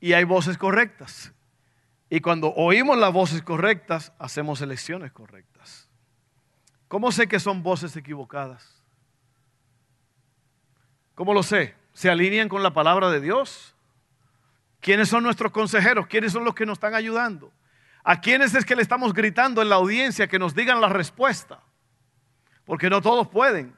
y 0.00 0.12
hay 0.12 0.24
voces 0.24 0.58
correctas. 0.58 1.32
Y 2.10 2.20
cuando 2.20 2.54
oímos 2.54 2.98
las 2.98 3.12
voces 3.12 3.42
correctas, 3.42 4.12
hacemos 4.18 4.60
elecciones 4.60 5.12
correctas. 5.12 5.87
¿Cómo 6.88 7.12
sé 7.12 7.28
que 7.28 7.38
son 7.38 7.62
voces 7.62 7.94
equivocadas? 7.96 8.82
¿Cómo 11.14 11.34
lo 11.34 11.42
sé? 11.42 11.74
¿Se 11.92 12.08
alinean 12.08 12.48
con 12.48 12.62
la 12.62 12.72
palabra 12.72 13.10
de 13.10 13.20
Dios? 13.20 13.74
¿Quiénes 14.80 15.08
son 15.08 15.22
nuestros 15.22 15.52
consejeros? 15.52 16.06
¿Quiénes 16.06 16.32
son 16.32 16.44
los 16.44 16.54
que 16.54 16.64
nos 16.64 16.76
están 16.76 16.94
ayudando? 16.94 17.52
¿A 18.04 18.20
quiénes 18.20 18.54
es 18.54 18.64
que 18.64 18.76
le 18.76 18.82
estamos 18.82 19.12
gritando 19.12 19.60
en 19.60 19.68
la 19.68 19.74
audiencia 19.74 20.28
que 20.28 20.38
nos 20.38 20.54
digan 20.54 20.80
la 20.80 20.88
respuesta? 20.88 21.60
Porque 22.64 22.88
no 22.88 23.02
todos 23.02 23.28
pueden. 23.28 23.76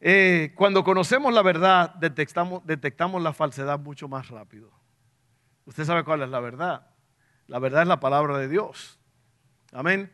Eh, 0.00 0.52
cuando 0.56 0.84
conocemos 0.84 1.32
la 1.32 1.42
verdad, 1.42 1.94
detectamos, 1.94 2.66
detectamos 2.66 3.22
la 3.22 3.32
falsedad 3.32 3.78
mucho 3.78 4.08
más 4.08 4.28
rápido. 4.28 4.70
Usted 5.64 5.84
sabe 5.84 6.04
cuál 6.04 6.22
es 6.22 6.28
la 6.28 6.40
verdad. 6.40 6.86
La 7.46 7.58
verdad 7.58 7.82
es 7.82 7.88
la 7.88 8.00
palabra 8.00 8.36
de 8.38 8.48
Dios. 8.48 8.98
Amén. 9.72 10.12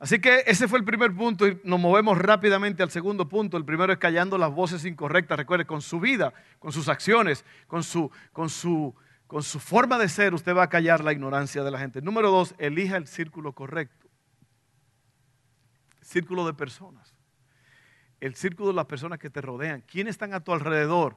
Así 0.00 0.18
que 0.18 0.42
ese 0.46 0.66
fue 0.66 0.78
el 0.78 0.84
primer 0.84 1.14
punto 1.14 1.46
y 1.46 1.60
nos 1.62 1.78
movemos 1.78 2.18
rápidamente 2.18 2.82
al 2.82 2.90
segundo 2.90 3.28
punto. 3.28 3.56
El 3.56 3.64
primero 3.64 3.92
es 3.92 3.98
callando 3.98 4.38
las 4.38 4.50
voces 4.50 4.84
incorrectas. 4.84 5.38
Recuerde, 5.38 5.66
con 5.66 5.82
su 5.82 6.00
vida, 6.00 6.32
con 6.58 6.72
sus 6.72 6.88
acciones, 6.88 7.44
con 7.68 7.84
su, 7.84 8.10
con 8.32 8.48
su, 8.48 8.94
con 9.26 9.42
su 9.42 9.60
forma 9.60 9.98
de 9.98 10.08
ser, 10.08 10.34
usted 10.34 10.56
va 10.56 10.64
a 10.64 10.68
callar 10.68 11.04
la 11.04 11.12
ignorancia 11.12 11.62
de 11.62 11.70
la 11.70 11.78
gente. 11.78 12.00
Número 12.00 12.30
dos, 12.30 12.54
elija 12.58 12.96
el 12.96 13.06
círculo 13.06 13.52
correcto. 13.52 14.08
Círculo 16.00 16.46
de 16.46 16.54
personas 16.54 17.14
el 18.20 18.34
círculo 18.34 18.68
de 18.68 18.74
las 18.74 18.86
personas 18.86 19.18
que 19.18 19.30
te 19.30 19.40
rodean. 19.40 19.82
¿Quiénes 19.82 20.12
están 20.12 20.34
a 20.34 20.40
tu 20.40 20.52
alrededor? 20.52 21.16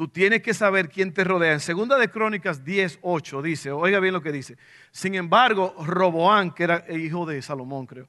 Tú 0.00 0.08
tienes 0.08 0.40
que 0.40 0.54
saber 0.54 0.88
quién 0.88 1.12
te 1.12 1.24
rodea. 1.24 1.52
En 1.52 1.60
segunda 1.60 1.98
de 1.98 2.08
Crónicas 2.08 2.64
10, 2.64 3.00
8 3.02 3.42
dice, 3.42 3.70
oiga 3.70 4.00
bien 4.00 4.14
lo 4.14 4.22
que 4.22 4.32
dice. 4.32 4.56
Sin 4.92 5.14
embargo, 5.14 5.74
Roboán, 5.78 6.52
que 6.52 6.64
era 6.64 6.86
hijo 6.90 7.26
de 7.26 7.42
Salomón, 7.42 7.84
creo, 7.84 8.08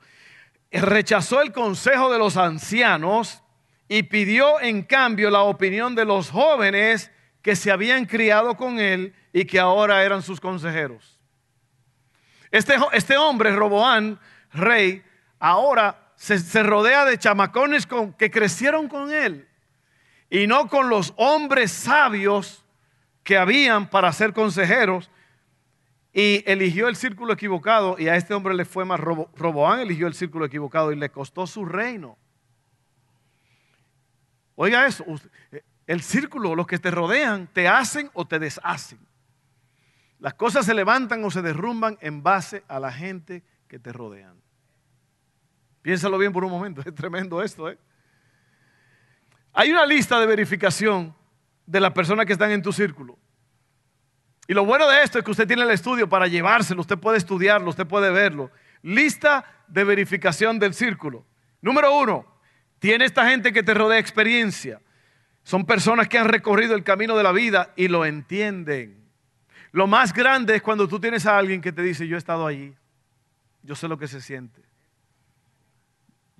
rechazó 0.71 1.41
el 1.41 1.51
consejo 1.51 2.09
de 2.09 2.17
los 2.17 2.37
ancianos 2.37 3.43
y 3.89 4.03
pidió 4.03 4.61
en 4.61 4.83
cambio 4.83 5.29
la 5.29 5.41
opinión 5.41 5.93
de 5.93 6.05
los 6.05 6.29
jóvenes 6.29 7.11
que 7.41 7.57
se 7.57 7.71
habían 7.71 8.05
criado 8.05 8.55
con 8.55 8.79
él 8.79 9.13
y 9.33 9.43
que 9.43 9.59
ahora 9.59 10.01
eran 10.05 10.21
sus 10.21 10.39
consejeros. 10.39 11.19
Este, 12.51 12.75
este 12.93 13.17
hombre, 13.17 13.53
Roboán, 13.53 14.17
rey, 14.53 15.03
ahora 15.39 16.13
se, 16.15 16.63
rodea 16.63 17.03
de 17.03 17.17
chamacones 17.17 17.85
con, 17.85 18.13
que 18.13 18.31
crecieron 18.31 18.87
con 18.87 19.11
él 19.11 19.49
y 20.31 20.47
no 20.47 20.69
con 20.69 20.89
los 20.89 21.13
hombres 21.17 21.73
sabios 21.73 22.65
que 23.21 23.37
habían 23.37 23.89
para 23.89 24.11
ser 24.13 24.33
consejeros 24.33 25.11
y 26.13 26.49
eligió 26.49 26.87
el 26.87 26.95
círculo 26.95 27.33
equivocado 27.33 27.97
y 27.99 28.07
a 28.07 28.15
este 28.15 28.33
hombre 28.33 28.53
le 28.53 28.63
fue 28.63 28.85
más 28.85 28.99
Roboán 28.99 29.81
eligió 29.81 30.07
el 30.07 30.13
círculo 30.13 30.45
equivocado 30.45 30.93
y 30.93 30.95
le 30.95 31.11
costó 31.11 31.45
su 31.45 31.65
reino. 31.65 32.17
Oiga 34.55 34.87
eso, 34.87 35.05
el 35.85 36.01
círculo, 36.01 36.55
los 36.55 36.65
que 36.65 36.79
te 36.79 36.91
rodean, 36.91 37.47
te 37.47 37.67
hacen 37.67 38.09
o 38.13 38.25
te 38.25 38.39
deshacen. 38.39 38.99
Las 40.19 40.35
cosas 40.35 40.65
se 40.65 40.73
levantan 40.73 41.25
o 41.25 41.31
se 41.31 41.41
derrumban 41.41 41.97
en 41.99 42.23
base 42.23 42.63
a 42.69 42.79
la 42.79 42.91
gente 42.91 43.43
que 43.67 43.79
te 43.79 43.91
rodean. 43.91 44.39
Piénsalo 45.81 46.17
bien 46.17 46.31
por 46.31 46.45
un 46.45 46.51
momento, 46.51 46.81
es 46.85 46.95
tremendo 46.95 47.41
esto. 47.41 47.69
¿eh? 47.69 47.77
Hay 49.53 49.71
una 49.71 49.85
lista 49.85 50.19
de 50.19 50.25
verificación 50.25 51.15
de 51.65 51.79
las 51.79 51.91
personas 51.91 52.25
que 52.25 52.33
están 52.33 52.51
en 52.51 52.61
tu 52.61 52.71
círculo. 52.71 53.17
Y 54.47 54.53
lo 54.53 54.65
bueno 54.65 54.87
de 54.87 55.03
esto 55.03 55.19
es 55.19 55.25
que 55.25 55.31
usted 55.31 55.47
tiene 55.47 55.63
el 55.63 55.71
estudio 55.71 56.09
para 56.09 56.27
llevárselo, 56.27 56.81
usted 56.81 56.97
puede 56.97 57.17
estudiarlo, 57.17 57.69
usted 57.69 57.87
puede 57.87 58.11
verlo. 58.11 58.51
Lista 58.81 59.45
de 59.67 59.83
verificación 59.83 60.59
del 60.59 60.73
círculo. 60.73 61.25
Número 61.61 61.95
uno, 61.95 62.25
tiene 62.79 63.05
esta 63.05 63.29
gente 63.29 63.53
que 63.53 63.63
te 63.63 63.73
rodea 63.73 63.99
experiencia. 63.99 64.81
Son 65.43 65.65
personas 65.65 66.07
que 66.07 66.17
han 66.17 66.27
recorrido 66.27 66.75
el 66.75 66.83
camino 66.83 67.15
de 67.15 67.23
la 67.23 67.31
vida 67.31 67.73
y 67.75 67.87
lo 67.87 68.05
entienden. 68.05 69.09
Lo 69.71 69.87
más 69.87 70.13
grande 70.13 70.55
es 70.55 70.61
cuando 70.61 70.87
tú 70.87 70.99
tienes 70.99 71.25
a 71.25 71.37
alguien 71.37 71.61
que 71.61 71.71
te 71.71 71.81
dice, 71.81 72.07
yo 72.07 72.15
he 72.15 72.19
estado 72.19 72.45
allí, 72.45 72.75
yo 73.63 73.75
sé 73.75 73.87
lo 73.87 73.97
que 73.97 74.07
se 74.07 74.21
siente. 74.21 74.61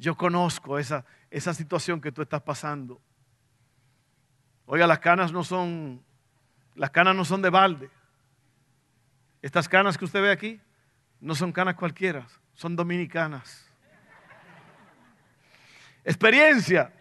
Yo 0.01 0.15
conozco 0.15 0.79
esa, 0.79 1.05
esa 1.29 1.53
situación 1.53 2.01
que 2.01 2.11
tú 2.11 2.23
estás 2.23 2.41
pasando. 2.41 2.99
Oiga, 4.65 4.87
las 4.87 4.97
canas 4.97 5.31
no 5.31 5.43
son, 5.43 6.03
las 6.73 6.89
canas 6.89 7.15
no 7.15 7.23
son 7.23 7.43
de 7.43 7.51
balde. 7.51 7.87
Estas 9.43 9.69
canas 9.69 9.99
que 9.99 10.05
usted 10.05 10.19
ve 10.19 10.31
aquí 10.31 10.59
no 11.19 11.35
son 11.35 11.51
canas 11.51 11.75
cualquiera, 11.75 12.25
son 12.55 12.75
dominicanas. 12.75 13.69
Experiencia. 16.03 16.91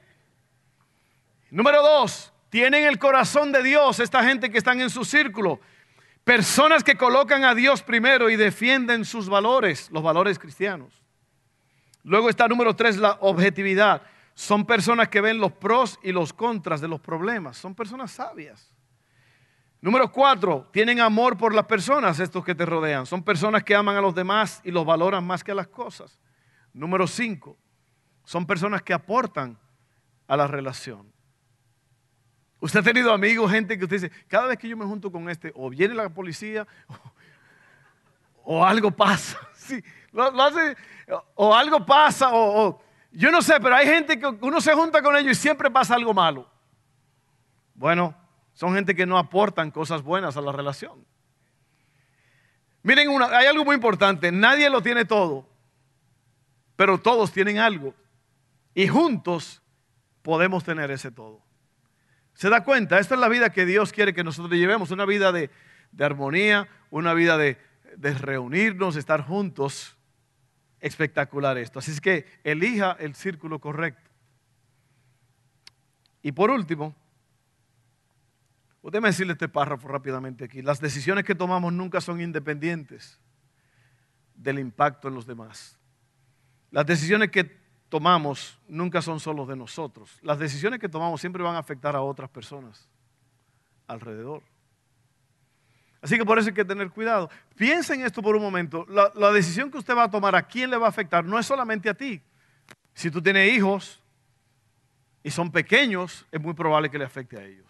Número 1.50 1.82
dos, 1.82 2.34
tienen 2.50 2.84
el 2.84 2.98
corazón 2.98 3.50
de 3.50 3.62
Dios 3.62 3.98
esta 3.98 4.22
gente 4.24 4.50
que 4.50 4.58
están 4.58 4.78
en 4.82 4.90
su 4.90 5.06
círculo. 5.06 5.58
Personas 6.22 6.84
que 6.84 6.96
colocan 6.96 7.44
a 7.44 7.54
Dios 7.54 7.82
primero 7.82 8.28
y 8.28 8.36
defienden 8.36 9.06
sus 9.06 9.30
valores, 9.30 9.90
los 9.90 10.02
valores 10.02 10.38
cristianos. 10.38 10.99
Luego 12.02 12.28
está 12.28 12.48
número 12.48 12.74
tres, 12.74 12.96
la 12.96 13.18
objetividad. 13.20 14.02
Son 14.34 14.64
personas 14.64 15.08
que 15.08 15.20
ven 15.20 15.38
los 15.38 15.52
pros 15.52 15.98
y 16.02 16.12
los 16.12 16.32
contras 16.32 16.80
de 16.80 16.88
los 16.88 17.00
problemas. 17.00 17.56
Son 17.56 17.74
personas 17.74 18.10
sabias. 18.12 18.74
Número 19.82 20.12
cuatro, 20.12 20.68
tienen 20.72 21.00
amor 21.00 21.38
por 21.38 21.54
las 21.54 21.64
personas, 21.64 22.20
estos 22.20 22.44
que 22.44 22.54
te 22.54 22.66
rodean. 22.66 23.06
Son 23.06 23.22
personas 23.22 23.64
que 23.64 23.74
aman 23.74 23.96
a 23.96 24.00
los 24.02 24.14
demás 24.14 24.60
y 24.62 24.70
los 24.70 24.84
valoran 24.84 25.26
más 25.26 25.42
que 25.42 25.52
a 25.52 25.54
las 25.54 25.68
cosas. 25.68 26.18
Número 26.72 27.06
cinco, 27.06 27.56
son 28.24 28.46
personas 28.46 28.82
que 28.82 28.92
aportan 28.92 29.58
a 30.26 30.36
la 30.36 30.46
relación. 30.46 31.10
Usted 32.60 32.80
ha 32.80 32.82
tenido 32.82 33.12
amigos, 33.12 33.50
gente 33.50 33.78
que 33.78 33.84
usted 33.84 34.02
dice, 34.02 34.12
cada 34.28 34.48
vez 34.48 34.58
que 34.58 34.68
yo 34.68 34.76
me 34.76 34.84
junto 34.84 35.10
con 35.10 35.30
este, 35.30 35.50
o 35.54 35.70
viene 35.70 35.94
la 35.94 36.10
policía, 36.10 36.66
o, 38.44 38.64
algo 38.64 38.90
pasa. 38.90 39.38
Sí, 39.60 39.84
o 41.34 41.54
algo 41.54 41.84
pasa, 41.84 42.30
o, 42.32 42.80
yo 43.12 43.30
no 43.30 43.42
sé, 43.42 43.60
pero 43.60 43.74
hay 43.74 43.86
gente 43.86 44.18
que 44.18 44.26
uno 44.26 44.60
se 44.60 44.72
junta 44.74 45.02
con 45.02 45.16
ellos 45.16 45.32
y 45.32 45.40
siempre 45.40 45.70
pasa 45.70 45.94
algo 45.94 46.14
malo. 46.14 46.48
Bueno, 47.74 48.14
son 48.52 48.74
gente 48.74 48.94
que 48.94 49.06
no 49.06 49.18
aportan 49.18 49.70
cosas 49.70 50.02
buenas 50.02 50.36
a 50.36 50.40
la 50.40 50.52
relación. 50.52 51.04
Miren, 52.82 53.08
hay 53.22 53.46
algo 53.46 53.64
muy 53.64 53.74
importante, 53.74 54.32
nadie 54.32 54.70
lo 54.70 54.80
tiene 54.82 55.04
todo, 55.04 55.48
pero 56.76 56.98
todos 56.98 57.32
tienen 57.32 57.58
algo. 57.58 57.94
Y 58.74 58.88
juntos 58.88 59.62
podemos 60.22 60.64
tener 60.64 60.90
ese 60.90 61.10
todo. 61.10 61.42
¿Se 62.34 62.48
da 62.48 62.64
cuenta? 62.64 62.98
Esta 62.98 63.14
es 63.16 63.20
la 63.20 63.28
vida 63.28 63.50
que 63.50 63.66
Dios 63.66 63.92
quiere 63.92 64.14
que 64.14 64.24
nosotros 64.24 64.58
llevemos, 64.58 64.90
una 64.90 65.04
vida 65.04 65.32
de, 65.32 65.50
armonía, 65.98 66.68
una 66.90 67.12
vida 67.12 67.36
de, 67.36 67.58
de 67.96 68.14
reunirnos, 68.14 68.96
estar 68.96 69.22
juntos 69.22 69.96
espectacular 70.80 71.58
esto. 71.58 71.78
Así 71.78 71.90
es 71.90 72.00
que 72.00 72.26
elija 72.44 72.92
el 72.98 73.14
círculo 73.14 73.58
correcto. 73.58 74.10
Y 76.22 76.32
por 76.32 76.50
último, 76.50 76.94
déjeme 78.82 79.08
decirle 79.08 79.34
este 79.34 79.48
párrafo 79.48 79.88
rápidamente 79.88 80.44
aquí. 80.44 80.62
Las 80.62 80.80
decisiones 80.80 81.24
que 81.24 81.34
tomamos 81.34 81.72
nunca 81.72 82.00
son 82.00 82.20
independientes 82.20 83.18
del 84.34 84.58
impacto 84.58 85.08
en 85.08 85.14
los 85.14 85.26
demás. 85.26 85.78
Las 86.70 86.86
decisiones 86.86 87.30
que 87.30 87.44
tomamos 87.88 88.58
nunca 88.68 89.02
son 89.02 89.20
solo 89.20 89.44
de 89.44 89.56
nosotros. 89.56 90.18
Las 90.22 90.38
decisiones 90.38 90.78
que 90.78 90.88
tomamos 90.88 91.20
siempre 91.20 91.42
van 91.42 91.56
a 91.56 91.58
afectar 91.58 91.94
a 91.96 92.02
otras 92.02 92.30
personas 92.30 92.88
alrededor. 93.86 94.42
Así 96.02 96.16
que 96.16 96.24
por 96.24 96.38
eso 96.38 96.48
hay 96.48 96.54
que 96.54 96.64
tener 96.64 96.90
cuidado. 96.90 97.28
Piensa 97.56 97.94
en 97.94 98.02
esto 98.02 98.22
por 98.22 98.34
un 98.34 98.42
momento. 98.42 98.86
La, 98.88 99.32
decisión 99.32 99.70
que 99.70 99.78
usted 99.78 99.94
va 99.94 100.04
a 100.04 100.10
tomar, 100.10 100.34
¿a 100.34 100.42
quién 100.42 100.70
le 100.70 100.76
va 100.76 100.86
a 100.86 100.90
afectar? 100.90 101.24
No 101.24 101.38
es 101.38 101.46
solamente 101.46 101.90
a 101.90 101.94
ti. 101.94 102.22
Si 102.94 103.10
tú 103.10 103.22
tienes 103.22 103.52
hijos 103.52 104.02
y 105.22 105.30
son 105.30 105.52
pequeños, 105.52 106.26
es 106.32 106.40
muy 106.40 106.54
probable 106.54 106.90
que 106.90 106.98
le 106.98 107.04
afecte 107.04 107.36
a 107.36 107.44
ellos. 107.44 107.66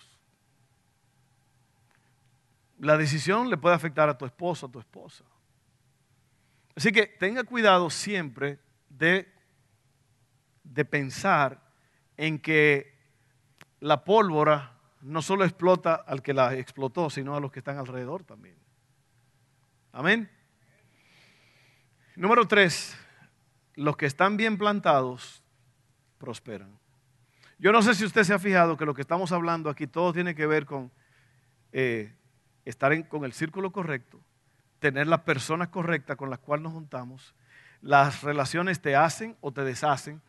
La 2.79 2.97
decisión 2.97 3.51
le 3.51 3.57
puede 3.57 3.75
afectar 3.75 4.09
a 4.09 4.17
tu 4.17 4.25
esposo, 4.25 4.67
a 4.67 4.71
tu 4.71 4.79
esposa. 4.79 5.25
Así 6.77 6.93
que 6.93 7.07
tenga 7.07 7.43
cuidado 7.45 7.91
siempre 7.91 8.59
de, 8.89 9.31
de 10.63 10.85
pensar 10.85 11.61
en 12.17 12.39
que 12.39 12.95
la 13.81 14.05
pólvora 14.05 14.80
no 15.01 15.23
solo 15.23 15.45
explota 15.45 15.95
al 15.95 16.23
que 16.23 16.35
la 16.35 16.55
explotó, 16.55 17.11
sino 17.11 17.35
a 17.35 17.41
los 17.41 17.51
que 17.51 17.61
están 17.61 17.79
alrededor 17.79 18.25
también. 18.25 18.57
Amén. 19.93 20.31
Número 22.17 22.47
tres, 22.47 22.97
los 23.75 23.97
que 23.97 24.07
están 24.07 24.37
bien 24.37 24.59
plantados 24.59 25.43
prosperan. 26.19 26.79
Yo 27.59 27.73
no 27.73 27.83
sé 27.83 27.95
si 27.95 28.05
usted 28.05 28.25
se 28.25 28.35
ha 28.35 28.39
fijado 28.39 28.77
que 28.77 28.87
lo 28.87 28.95
que 28.95 29.03
estamos 29.03 29.33
hablando 29.33 29.69
aquí 29.71 29.87
todo 29.87 30.13
tiene 30.13 30.35
que 30.35 30.47
ver 30.47 30.67
con 30.67 30.91
eh, 31.73 32.15
estar 32.65 33.09
con 33.09 33.25
el 33.25 33.33
círculo 33.33 33.73
correcto, 33.73 34.21
tener 34.79 35.07
las 35.07 35.21
personas 35.21 35.69
correctas 35.69 36.17
con 36.17 36.31
las 36.31 36.39
cuales 36.39 36.65
nos 36.65 36.73
juntamos. 36.73 37.35
Las 37.81 38.23
relaciones 38.23 38.81
te 38.81 38.97
hacen 38.97 39.37
o 39.41 39.53
te 39.53 39.65
deshacen. 39.65 40.21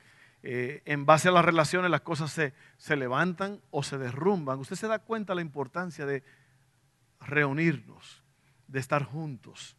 Eh, 0.43 0.81
en 0.85 1.05
base 1.05 1.29
a 1.29 1.31
las 1.31 1.45
relaciones 1.45 1.91
las 1.91 2.01
cosas 2.01 2.31
se, 2.31 2.53
se 2.77 2.95
levantan 2.95 3.61
o 3.69 3.83
se 3.83 3.97
derrumban. 3.97 4.59
Usted 4.59 4.75
se 4.75 4.87
da 4.87 4.99
cuenta 4.99 5.33
de 5.33 5.35
la 5.35 5.41
importancia 5.41 6.05
de 6.05 6.23
reunirnos, 7.19 8.23
de 8.67 8.79
estar 8.79 9.03
juntos. 9.03 9.75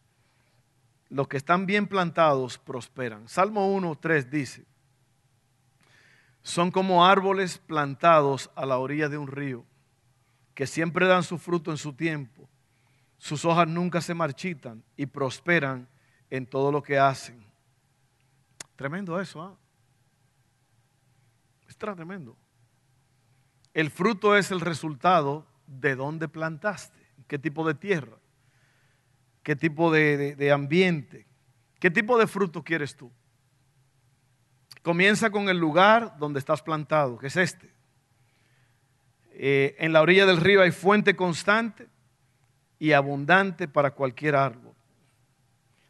Los 1.08 1.28
que 1.28 1.36
están 1.36 1.66
bien 1.66 1.86
plantados 1.86 2.58
prosperan. 2.58 3.28
Salmo 3.28 3.72
1, 3.72 3.98
3 4.00 4.30
dice, 4.30 4.64
son 6.42 6.70
como 6.70 7.06
árboles 7.06 7.58
plantados 7.58 8.50
a 8.54 8.66
la 8.66 8.78
orilla 8.78 9.08
de 9.08 9.18
un 9.18 9.28
río, 9.28 9.64
que 10.54 10.66
siempre 10.66 11.06
dan 11.06 11.22
su 11.22 11.38
fruto 11.38 11.70
en 11.70 11.76
su 11.76 11.92
tiempo. 11.92 12.48
Sus 13.18 13.44
hojas 13.44 13.68
nunca 13.68 14.00
se 14.00 14.14
marchitan 14.14 14.82
y 14.96 15.06
prosperan 15.06 15.88
en 16.30 16.46
todo 16.46 16.72
lo 16.72 16.82
que 16.82 16.98
hacen. 16.98 17.44
Tremendo 18.74 19.20
eso, 19.20 19.42
¿ah? 19.42 19.56
Tremendo. 21.94 22.36
El 23.74 23.90
fruto 23.90 24.36
es 24.36 24.50
el 24.50 24.60
resultado 24.60 25.46
de 25.66 25.96
dónde 25.96 26.28
plantaste, 26.28 26.98
qué 27.26 27.38
tipo 27.38 27.66
de 27.66 27.74
tierra, 27.74 28.16
qué 29.42 29.56
tipo 29.56 29.90
de, 29.90 30.50
ambiente, 30.52 31.26
qué 31.80 31.90
tipo 31.90 32.18
de 32.18 32.26
fruto 32.26 32.62
quieres 32.62 32.96
tú. 32.96 33.10
Comienza 34.82 35.30
con 35.30 35.48
el 35.48 35.58
lugar 35.58 36.16
donde 36.18 36.38
estás 36.38 36.62
plantado, 36.62 37.18
que 37.18 37.28
es 37.28 37.36
este. 37.36 37.72
Eh, 39.30 39.76
en 39.78 39.92
la 39.92 40.02
orilla 40.02 40.26
del 40.26 40.38
río 40.38 40.60
hay 40.60 40.70
fuente 40.70 41.16
constante 41.16 41.88
y 42.78 42.92
abundante 42.92 43.68
para 43.68 43.92
cualquier 43.92 44.36
árbol. 44.36 44.74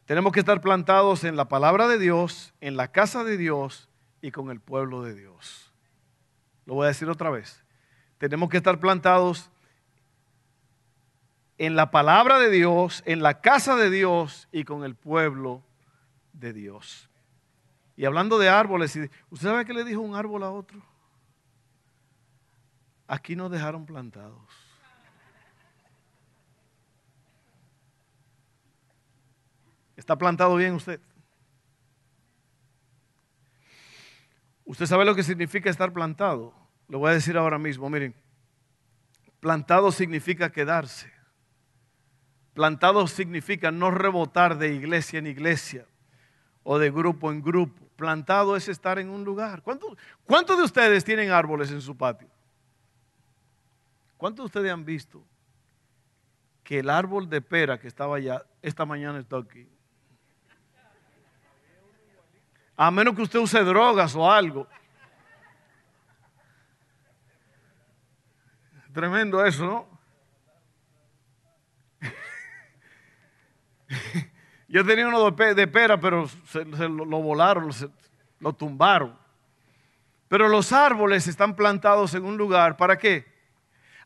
Tenemos 0.05 0.33
que 0.33 0.41
estar 0.41 0.61
plantados 0.61 1.25
en 1.25 1.37
la 1.37 1.49
palabra 1.49 1.89
de 1.89 1.99
Dios, 1.99 2.53
en 2.61 2.77
la 2.77 2.93
casa 2.93 3.25
de 3.25 3.37
Dios 3.37 3.89
y 4.21 4.31
con 4.31 4.51
el 4.51 4.61
pueblo 4.61 5.03
de 5.03 5.15
Dios. 5.15 5.72
Lo 6.65 6.75
voy 6.75 6.85
a 6.85 6.89
decir 6.89 7.09
otra 7.09 7.31
vez. 7.31 7.65
Tenemos 8.19 8.49
que 8.49 8.57
estar 8.59 8.79
plantados 8.79 9.51
en 11.59 11.77
la 11.77 11.91
palabra 11.91 12.39
de 12.39 12.51
Dios, 12.51 13.03
en 13.07 13.23
la 13.23 13.41
casa 13.41 13.77
de 13.77 13.91
Dios 13.91 14.49
y 14.53 14.65
con 14.65 14.85
el 14.85 14.95
pueblo 14.95 15.63
de 16.33 16.53
Dios. 16.53 17.09
Y 17.97 18.05
hablando 18.05 18.39
de 18.39 18.49
árboles, 18.49 18.97
¿usted 19.31 19.49
sabe 19.49 19.65
qué 19.65 19.75
le 19.75 19.85
dijo 19.85 20.01
un 20.01 20.15
árbol 20.15 20.43
a 20.45 20.51
otro? 20.51 20.83
Aquí 23.07 23.37
nos 23.37 23.51
dejaron 23.51 23.85
plantados. 23.85 24.41
¿Está 29.97 30.17
plantado 30.17 30.57
bien 30.57 30.75
usted? 30.75 31.01
¿Usted 34.73 34.87
sabe 34.87 35.05
lo 35.05 35.15
que 35.15 35.23
significa 35.23 35.69
estar 35.69 35.93
plantado? 35.93 36.55
Lo 36.89 36.99
voy 36.99 37.11
a 37.11 37.13
decir 37.13 37.37
ahora 37.37 37.59
mismo. 37.59 37.91
Miren, 37.91 38.15
plantado 39.39 39.93
significa 39.93 40.51
quedarse. 40.51 41.13
Plantado 42.55 43.07
significa 43.07 43.71
no 43.71 43.91
rebotar 43.91 44.57
de 44.57 44.73
iglesia 44.73 45.19
en 45.19 45.27
iglesia 45.27 45.87
o 46.63 46.79
de 46.79 46.91
grupo 46.91 47.31
en 47.31 47.43
grupo. 47.43 47.87
Plantado 47.97 48.57
es 48.57 48.67
estar 48.67 48.99
en 48.99 49.11
un 49.11 49.25
lugar. 49.25 49.63
¿Cuántos, 49.63 50.57
de 50.57 50.65
ustedes 50.65 51.05
tienen 51.05 51.33
árboles 51.33 51.71
en 51.71 51.83
su 51.83 51.95
patio? 51.95 52.31
¿Cuántos 54.17 54.45
de 54.45 54.47
ustedes 54.47 54.73
han 54.73 54.87
visto 54.87 55.23
que 56.65 56.79
el 56.79 56.89
árbol 56.89 57.29
de 57.29 57.43
pera 57.43 57.79
que 57.79 57.89
estaba 57.89 58.17
allá, 58.17 58.43
esta 58.63 58.87
mañana 58.87 59.19
está 59.19 59.37
aquí? 59.37 59.69
A 62.85 62.91
menos 62.91 63.15
que 63.15 63.23
usted 63.23 63.39
use 63.39 63.63
drogas 63.63 64.17
o 64.17 64.29
algo. 64.29 64.67
Tremendo 68.93 69.47
eso, 69.47 69.65
¿no? 69.65 70.01
Yo 74.67 74.85
tenía 74.85 75.07
uno 75.07 75.31
de 75.31 75.69
pera, 75.69 76.01
pero 76.01 76.27
se, 76.27 76.65
lo, 76.65 77.23
volaron, 77.23 77.71
lo 78.41 78.53
tumbaron. 78.53 79.17
Pero 80.27 80.49
los 80.49 80.73
árboles 80.73 81.29
están 81.29 81.55
plantados 81.55 82.13
en 82.15 82.25
un 82.25 82.37
lugar, 82.37 82.77
¿para 82.77 82.99
qué? 82.99 83.33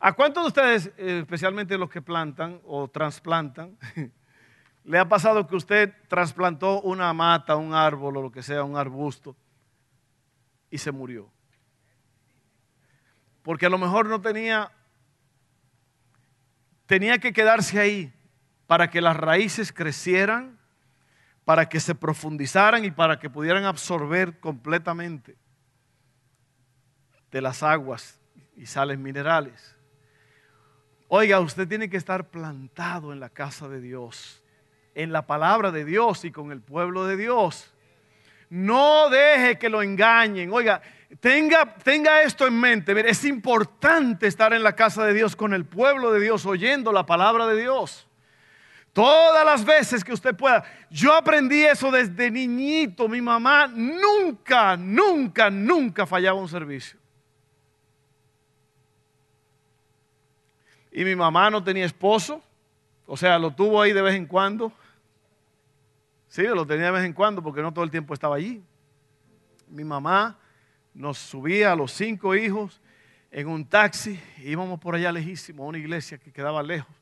¿A 0.01 0.12
cuántos 0.12 0.43
de 0.43 0.49
ustedes, 0.49 0.93
eh, 0.99 1.21
especialmente 1.21 1.79
los 1.79 1.89
que 1.89 2.03
plantan 2.03 2.61
o 2.67 2.89
trasplantan, 2.89 3.79
le 4.87 4.99
ha 4.99 5.09
pasado 5.09 5.46
que 5.46 5.57
usted 5.57 5.92
trasplantó 6.09 6.81
una 6.81 7.12
mata, 7.12 7.57
un 7.57 7.75
árbol 7.75 8.16
o 8.16 8.22
lo 8.22 8.33
que 8.33 8.42
sea, 8.42 8.64
un 8.64 8.77
arbusto, 8.77 9.37
y 10.70 10.79
se 10.79 10.92
murió? 10.92 11.31
Porque 13.42 13.66
a 13.66 13.70
lo 13.70 13.79
mejor 13.79 14.09
no 14.09 14.20
tenía, 14.20 14.72
tenía 16.87 17.18
que 17.18 17.33
quedarse 17.33 17.79
ahí 17.79 18.14
para 18.66 18.88
que 18.88 19.01
las 19.01 19.16
raíces 19.16 19.72
crecieran 19.72 20.57
para 21.46 21.68
que 21.68 21.79
se 21.79 21.94
profundizaran 21.94 22.85
y 22.85 22.90
para 22.90 23.20
que 23.20 23.31
pudieran 23.31 23.64
absorber 23.64 24.40
completamente 24.40 25.38
de 27.31 27.40
las 27.40 27.62
aguas 27.62 28.20
y 28.57 28.66
sales 28.66 28.99
minerales. 28.99 29.77
Oiga, 31.07 31.38
usted 31.38 31.68
tiene 31.68 31.88
que 31.88 31.99
estar 31.99 32.31
plantado 32.31 33.12
en 33.12 33.20
la 33.20 33.31
casa 33.31 33.68
de 33.68 33.81
Dios, 33.81 34.42
en 34.97 35.13
la 35.13 35.27
palabra 35.27 35.71
de 35.71 35.85
Dios 35.85 36.25
y 36.25 36.33
con 36.33 36.51
el 36.51 36.63
pueblo 36.63 37.05
de 37.07 37.19
Dios. 37.19 37.71
No 38.49 39.11
deje 39.11 39.59
que 39.59 39.69
lo 39.69 39.83
engañen. 39.83 40.51
Oiga, 40.51 40.81
tenga, 41.21 41.75
tenga 41.75 42.23
esto 42.23 42.47
en 42.47 42.59
mente. 42.59 43.09
Es 43.09 43.25
importante 43.27 44.27
estar 44.27 44.55
en 44.55 44.63
la 44.63 44.75
casa 44.75 45.05
de 45.05 45.13
Dios 45.13 45.37
con 45.37 45.53
el 45.53 45.67
pueblo 45.67 46.13
de 46.13 46.21
Dios, 46.21 46.47
oyendo 46.47 46.93
la 46.93 47.05
palabra 47.05 47.47
de 47.47 47.61
Dios. 47.61 48.09
Todas 48.95 49.45
las 49.45 49.67
veces 49.67 50.03
que 50.03 50.15
usted 50.15 50.35
pueda. 50.35 50.65
Yo 50.89 51.13
aprendí 51.13 51.63
eso 51.63 51.91
desde 51.91 52.31
niñito. 52.31 53.07
Mi 53.07 53.21
mamá 53.21 53.67
nunca, 53.67 54.79
nunca, 54.79 55.51
nunca 55.51 56.07
fallaba 56.07 56.41
un 56.41 56.49
servicio. 56.49 56.99
Y 60.91 61.05
mi 61.05 61.15
mamá 61.15 61.51
no 61.51 61.63
tenía 61.63 61.85
esposo. 61.85 62.41
O 63.05 63.19
sea, 63.19 63.39
lo 63.39 63.51
tuvo 63.51 63.83
ahí 63.83 63.93
de 63.93 64.01
vez 64.01 64.15
en 64.15 64.25
cuando. 64.25 64.73
Sí, 66.37 66.42
lo 66.42 66.66
tenía 66.66 66.85
de 66.85 66.90
vez 66.90 67.05
en 67.07 67.14
cuando 67.14 67.42
porque 67.42 67.62
no 67.62 67.72
todo 67.72 67.83
el 67.83 67.90
tiempo 67.90 68.12
estaba 68.12 68.37
allí. 68.37 68.62
Mi 69.70 69.85
mamá 69.85 70.38
nos 70.92 71.16
subía 71.16 71.72
a 71.72 71.75
los 71.75 71.92
cinco 71.92 72.35
hijos 72.35 72.79
en 73.31 73.49
un 73.49 73.64
taxi. 73.64 74.20
Íbamos 74.44 74.79
por 74.79 74.94
allá 74.94 75.11
lejísimo, 75.12 75.64
a 75.64 75.68
una 75.68 75.79
iglesia 75.79 76.18
que 76.18 76.31
quedaba 76.31 76.62
lejos. 76.62 76.94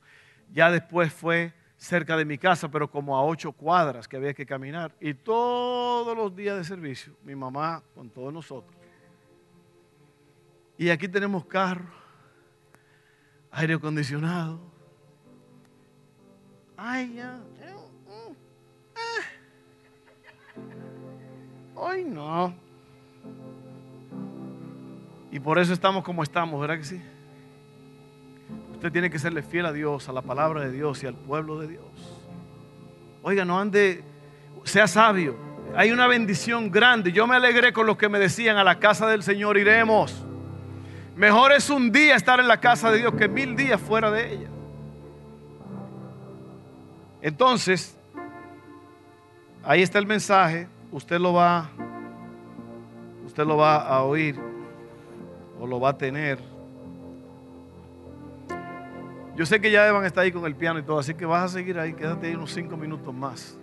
Ya 0.52 0.70
después 0.70 1.12
fue 1.12 1.52
cerca 1.76 2.16
de 2.16 2.24
mi 2.24 2.38
casa, 2.38 2.70
pero 2.70 2.88
como 2.88 3.16
a 3.16 3.24
ocho 3.24 3.50
cuadras 3.50 4.06
que 4.06 4.18
había 4.18 4.32
que 4.34 4.46
caminar. 4.46 4.94
Y 5.00 5.14
todos 5.14 6.16
los 6.16 6.36
días 6.36 6.56
de 6.56 6.62
servicio, 6.62 7.16
mi 7.24 7.34
mamá 7.34 7.82
con 7.92 8.10
todos 8.10 8.32
nosotros. 8.32 8.76
Y 10.78 10.90
aquí 10.90 11.08
tenemos 11.08 11.44
carro, 11.44 11.92
aire 13.50 13.74
acondicionado. 13.74 14.60
Ay, 16.76 17.14
ya. 17.14 17.40
Hoy 21.86 22.02
no. 22.02 22.54
Y 25.30 25.38
por 25.38 25.58
eso 25.58 25.74
estamos 25.74 26.02
como 26.02 26.22
estamos, 26.22 26.58
¿verdad 26.58 26.78
que 26.78 26.84
sí? 26.84 27.02
Usted 28.76 28.90
tiene 28.90 29.10
que 29.10 29.18
serle 29.18 29.42
fiel 29.42 29.66
a 29.66 29.72
Dios, 29.72 30.08
a 30.08 30.12
la 30.14 30.22
palabra 30.22 30.62
de 30.62 30.70
Dios 30.70 31.02
y 31.02 31.06
al 31.06 31.14
pueblo 31.14 31.58
de 31.58 31.68
Dios. 31.68 31.84
Oiga, 33.22 33.44
no 33.44 33.60
ande, 33.60 34.02
sea 34.64 34.86
sabio. 34.86 35.36
Hay 35.76 35.92
una 35.92 36.06
bendición 36.06 36.70
grande. 36.70 37.12
Yo 37.12 37.26
me 37.26 37.36
alegré 37.36 37.74
con 37.74 37.86
los 37.86 37.98
que 37.98 38.08
me 38.08 38.18
decían, 38.18 38.56
a 38.56 38.64
la 38.64 38.78
casa 38.78 39.06
del 39.06 39.22
Señor 39.22 39.58
iremos. 39.58 40.24
Mejor 41.16 41.52
es 41.52 41.68
un 41.68 41.92
día 41.92 42.16
estar 42.16 42.40
en 42.40 42.48
la 42.48 42.60
casa 42.60 42.90
de 42.90 42.96
Dios 42.96 43.12
que 43.12 43.28
mil 43.28 43.56
días 43.56 43.78
fuera 43.78 44.10
de 44.10 44.32
ella. 44.32 44.48
Entonces, 47.20 47.94
ahí 49.62 49.82
está 49.82 49.98
el 49.98 50.06
mensaje, 50.06 50.66
usted 50.94 51.18
lo 51.18 51.32
va 51.32 51.68
usted 53.26 53.44
lo 53.44 53.56
va 53.56 53.78
a 53.78 54.02
oír 54.04 54.38
o 55.58 55.66
lo 55.66 55.80
va 55.80 55.90
a 55.90 55.98
tener. 55.98 56.38
Yo 59.34 59.44
sé 59.44 59.60
que 59.60 59.72
ya 59.72 59.88
Evan 59.88 60.04
está 60.04 60.20
ahí 60.20 60.30
con 60.30 60.44
el 60.44 60.54
piano 60.54 60.78
y 60.78 60.84
todo, 60.84 61.00
así 61.00 61.14
que 61.14 61.26
vas 61.26 61.42
a 61.42 61.48
seguir 61.48 61.80
ahí, 61.80 61.94
quédate 61.94 62.28
ahí 62.28 62.36
unos 62.36 62.52
cinco 62.52 62.76
minutos 62.76 63.12
más. 63.12 63.58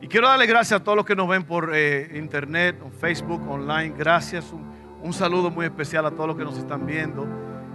Y 0.00 0.06
quiero 0.06 0.28
darle 0.28 0.46
gracias 0.46 0.80
a 0.80 0.84
todos 0.84 0.94
los 0.94 1.04
que 1.04 1.16
nos 1.16 1.26
ven 1.26 1.42
por 1.42 1.72
eh, 1.74 2.16
internet, 2.16 2.76
Facebook, 3.00 3.42
online. 3.50 3.92
Gracias. 3.98 4.52
Un, 5.02 5.12
saludo 5.12 5.50
muy 5.50 5.66
especial 5.66 6.06
a 6.06 6.12
todos 6.12 6.28
los 6.28 6.36
que 6.36 6.44
nos 6.44 6.56
están 6.56 6.86
viendo, 6.86 7.26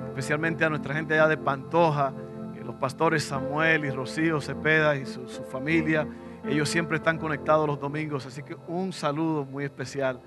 especialmente 0.08 0.64
a 0.64 0.70
nuestra 0.70 0.94
gente 0.94 1.16
allá 1.16 1.28
de 1.28 1.36
Pantoja, 1.36 2.14
eh, 2.56 2.64
los 2.64 2.76
pastores 2.76 3.26
Samuel 3.26 3.84
y 3.84 3.90
Rocío 3.90 4.40
Cepeda 4.40 4.96
y 4.96 5.06
su, 5.06 5.28
su 5.28 5.44
familia. 5.44 6.08
Ellos 6.48 6.70
siempre 6.70 6.98
están 6.98 7.18
conectados 7.18 7.68
los 7.68 7.80
domingos, 7.80 8.26
así 8.26 8.42
que 8.44 8.56
un 8.68 8.94
saludo 8.94 9.44
muy 9.46 9.66
especial 9.66 10.22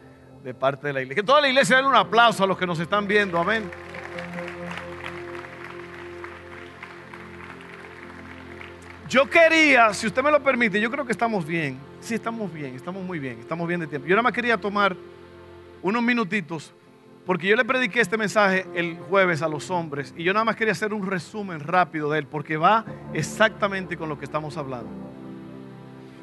de 0.45 0.53
parte 0.53 0.89
de 0.89 0.93
la 0.93 1.01
iglesia. 1.01 1.23
Que 1.23 1.27
toda 1.27 1.41
la 1.41 1.49
iglesia 1.49 1.77
den 1.77 1.87
un 1.87 1.95
aplauso 1.95 2.45
a 2.45 2.47
los 2.47 2.59
que 2.59 2.67
nos 2.67 2.79
están 2.79 3.07
viendo, 3.07 3.39
amén. 3.39 3.71
Yo 9.09 9.29
quería, 9.29 9.93
si 9.93 10.07
usted 10.07 10.23
me 10.23 10.31
lo 10.31 10.43
permite, 10.43 10.81
yo 10.81 10.91
creo 10.91 11.05
que 11.05 11.13
estamos 11.13 11.47
bien. 11.47 11.79
Sí, 12.01 12.15
estamos 12.15 12.53
bien, 12.53 12.75
estamos 12.75 13.03
muy 13.05 13.19
bien, 13.19 13.39
estamos 13.41 13.69
bien 13.69 13.81
de 13.81 13.87
tiempo. 13.87 14.09
Yo 14.09 14.15
nada 14.15 14.23
más 14.23 14.33
quería 14.33 14.59
tomar 14.59 14.97
unos 15.83 16.03
minutitos, 16.03 16.73
porque 17.27 17.47
yo 17.47 17.57
le 17.57 17.65
prediqué 17.65 18.01
este 18.01 18.17
mensaje 18.17 18.67
el 18.75 18.97
jueves 18.97 19.43
a 19.43 19.49
los 19.49 19.71
hombres, 19.71 20.15
y 20.17 20.25
yo 20.25 20.33
nada 20.33 20.45
más 20.45 20.57
quería 20.57 20.73
hacer 20.73 20.93
un 20.93 21.07
resumen 21.07 21.61
rápido 21.61 22.11
de 22.11 22.21
él, 22.21 22.27
porque 22.27 22.57
va 22.57 22.85
exactamente 23.13 23.97
con 23.97 24.09
lo 24.09 24.19
que 24.19 24.25
estamos 24.25 24.57
hablando 24.57 25.12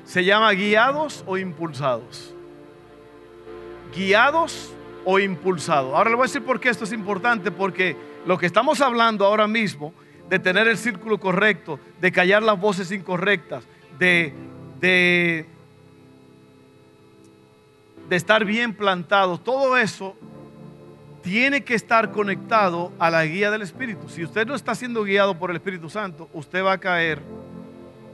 se 0.10 0.26
llama 0.26 0.52
guiados 0.54 1.24
o 1.28 1.38
impulsados. 1.38 2.34
Guiados 3.96 4.74
o 5.06 5.20
impulsados. 5.20 5.94
Ahora 5.94 6.10
le 6.10 6.16
voy 6.16 6.24
a 6.24 6.28
decir 6.28 6.42
por 6.42 6.60
qué 6.60 6.70
esto 6.70 6.84
es 6.84 6.94
importante, 6.94 7.52
porque 7.52 7.96
lo 8.26 8.36
que 8.40 8.48
estamos 8.48 8.82
hablando 8.82 9.24
ahora 9.24 9.48
mismo, 9.48 9.94
de 10.28 10.40
tener 10.40 10.68
el 10.68 10.80
círculo 10.80 11.20
correcto, 11.20 11.80
de 12.02 12.12
callar 12.12 12.42
las 12.42 12.60
voces 12.60 12.92
incorrectas, 12.92 13.66
de, 14.00 14.34
de, 14.80 15.46
de 18.10 18.16
estar 18.16 18.46
bien 18.46 18.74
plantados, 18.74 19.44
todo 19.44 19.78
eso 19.78 20.16
tiene 21.22 21.64
que 21.64 21.76
estar 21.76 22.12
conectado 22.12 22.92
a 22.98 23.12
la 23.12 23.24
guía 23.26 23.52
del 23.52 23.62
Espíritu. 23.62 24.10
Si 24.10 24.24
usted 24.24 24.48
no 24.48 24.56
está 24.56 24.74
siendo 24.74 25.04
guiado 25.04 25.38
por 25.38 25.52
el 25.52 25.58
Espíritu 25.58 25.88
Santo, 25.88 26.28
usted 26.34 26.64
va 26.64 26.72
a 26.72 26.78
caer 26.80 27.22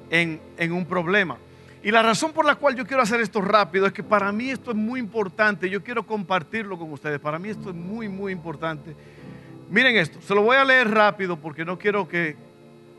en, 0.09 0.41
en 0.57 0.73
un 0.73 0.85
problema. 0.85 1.37
Y 1.85 1.91
la 1.91 2.01
razón 2.01 2.33
por 2.33 2.45
la 2.45 2.55
cual 2.55 2.75
yo 2.75 2.83
quiero 2.83 3.03
hacer 3.03 3.21
esto 3.21 3.41
rápido 3.41 3.85
es 3.85 3.93
que 3.93 4.01
para 4.01 4.31
mí 4.31 4.49
esto 4.49 4.71
es 4.71 4.75
muy 4.75 4.99
importante. 4.99 5.69
Yo 5.69 5.83
quiero 5.83 6.03
compartirlo 6.03 6.79
con 6.79 6.91
ustedes. 6.91 7.19
Para 7.19 7.37
mí 7.37 7.49
esto 7.49 7.69
es 7.69 7.75
muy, 7.75 8.09
muy 8.09 8.31
importante. 8.31 8.95
Miren 9.69 9.95
esto, 9.95 10.19
se 10.19 10.33
lo 10.33 10.41
voy 10.41 10.57
a 10.57 10.65
leer 10.65 10.89
rápido 10.89 11.37
porque 11.37 11.63
no 11.63 11.77
quiero 11.77 12.07
que... 12.07 12.37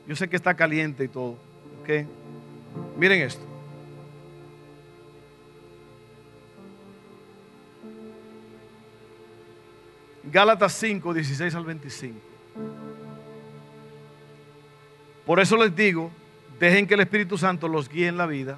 Yo 0.06 0.14
sé 0.14 0.28
que 0.28 0.36
está 0.36 0.54
caliente 0.54 1.02
y 1.02 1.08
todo. 1.08 1.36
¿ok? 1.80 2.06
Miren 2.96 3.22
esto. 3.22 3.44
Gálatas 10.30 10.74
5, 10.74 11.12
16 11.12 11.54
al 11.56 11.64
25. 11.64 12.20
Por 15.26 15.40
eso 15.40 15.56
les 15.56 15.74
digo, 15.74 16.12
dejen 16.60 16.86
que 16.86 16.94
el 16.94 17.00
Espíritu 17.00 17.36
Santo 17.36 17.66
los 17.66 17.88
guíe 17.88 18.06
en 18.06 18.16
la 18.16 18.26
vida 18.26 18.56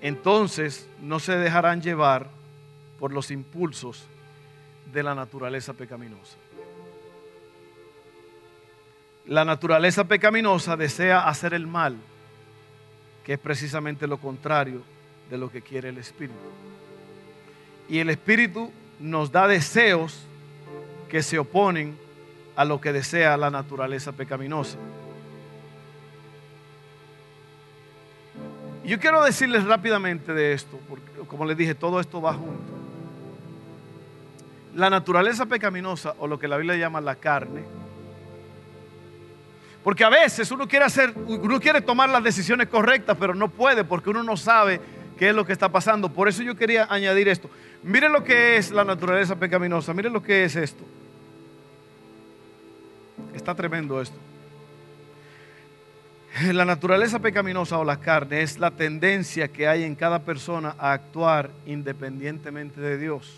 entonces 0.00 0.88
no 1.00 1.20
se 1.20 1.36
dejarán 1.36 1.82
llevar 1.82 2.28
por 2.98 3.12
los 3.12 3.30
impulsos 3.30 4.06
de 4.92 5.02
la 5.02 5.14
naturaleza 5.14 5.72
pecaminosa. 5.72 6.36
La 9.26 9.44
naturaleza 9.44 10.04
pecaminosa 10.04 10.76
desea 10.76 11.28
hacer 11.28 11.52
el 11.52 11.66
mal, 11.66 11.96
que 13.24 13.34
es 13.34 13.38
precisamente 13.38 14.06
lo 14.06 14.18
contrario 14.18 14.82
de 15.28 15.36
lo 15.36 15.50
que 15.50 15.60
quiere 15.60 15.90
el 15.90 15.98
Espíritu. 15.98 16.38
Y 17.88 17.98
el 17.98 18.10
Espíritu 18.10 18.72
nos 18.98 19.30
da 19.30 19.46
deseos 19.46 20.20
que 21.10 21.22
se 21.22 21.38
oponen 21.38 21.96
a 22.56 22.64
lo 22.64 22.80
que 22.80 22.92
desea 22.92 23.36
la 23.36 23.50
naturaleza 23.50 24.12
pecaminosa. 24.12 24.78
Yo 28.88 28.98
quiero 28.98 29.22
decirles 29.22 29.64
rápidamente 29.64 30.32
de 30.32 30.54
esto, 30.54 30.80
porque 30.88 31.04
como 31.28 31.44
les 31.44 31.58
dije, 31.58 31.74
todo 31.74 32.00
esto 32.00 32.22
va 32.22 32.32
junto. 32.32 32.72
La 34.74 34.88
naturaleza 34.88 35.44
pecaminosa, 35.44 36.14
o 36.18 36.26
lo 36.26 36.38
que 36.38 36.48
la 36.48 36.56
Biblia 36.56 36.76
llama 36.76 37.02
la 37.02 37.14
carne, 37.14 37.64
porque 39.84 40.04
a 40.04 40.08
veces 40.08 40.50
uno 40.50 40.66
quiere 40.66 40.86
hacer, 40.86 41.12
uno 41.26 41.60
quiere 41.60 41.82
tomar 41.82 42.08
las 42.08 42.24
decisiones 42.24 42.68
correctas, 42.68 43.14
pero 43.20 43.34
no 43.34 43.50
puede 43.50 43.84
porque 43.84 44.08
uno 44.08 44.22
no 44.22 44.38
sabe 44.38 44.80
qué 45.18 45.28
es 45.28 45.34
lo 45.34 45.44
que 45.44 45.52
está 45.52 45.68
pasando. 45.68 46.08
Por 46.08 46.26
eso 46.26 46.42
yo 46.42 46.56
quería 46.56 46.86
añadir 46.88 47.28
esto. 47.28 47.50
Miren 47.82 48.10
lo 48.10 48.24
que 48.24 48.56
es 48.56 48.70
la 48.70 48.84
naturaleza 48.84 49.36
pecaminosa, 49.36 49.92
miren 49.92 50.14
lo 50.14 50.22
que 50.22 50.44
es 50.44 50.56
esto. 50.56 50.82
Está 53.34 53.54
tremendo 53.54 54.00
esto. 54.00 54.16
La 56.52 56.64
naturaleza 56.64 57.18
pecaminosa 57.18 57.78
o 57.78 57.84
la 57.84 57.98
carne 57.98 58.42
es 58.42 58.58
la 58.58 58.70
tendencia 58.70 59.48
que 59.48 59.66
hay 59.66 59.82
en 59.82 59.94
cada 59.94 60.20
persona 60.20 60.76
a 60.78 60.92
actuar 60.92 61.50
independientemente 61.66 62.80
de 62.80 62.96
Dios 62.96 63.34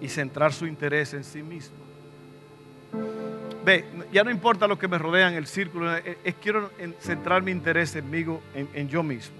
y 0.00 0.08
centrar 0.08 0.52
su 0.52 0.66
interés 0.66 1.12
en 1.14 1.24
sí 1.24 1.42
mismo. 1.42 1.76
Ve, 3.64 3.84
ya 4.12 4.22
no 4.22 4.30
importa 4.30 4.66
lo 4.66 4.78
que 4.78 4.88
me 4.88 4.98
rodea 4.98 5.28
en 5.28 5.34
el 5.34 5.46
círculo, 5.46 5.96
es, 5.96 6.16
quiero 6.40 6.70
centrar 7.00 7.42
mi 7.42 7.50
interés 7.50 7.94
en, 7.96 8.10
mí, 8.10 8.24
en, 8.54 8.68
en 8.74 8.88
yo 8.88 9.02
mismo. 9.02 9.36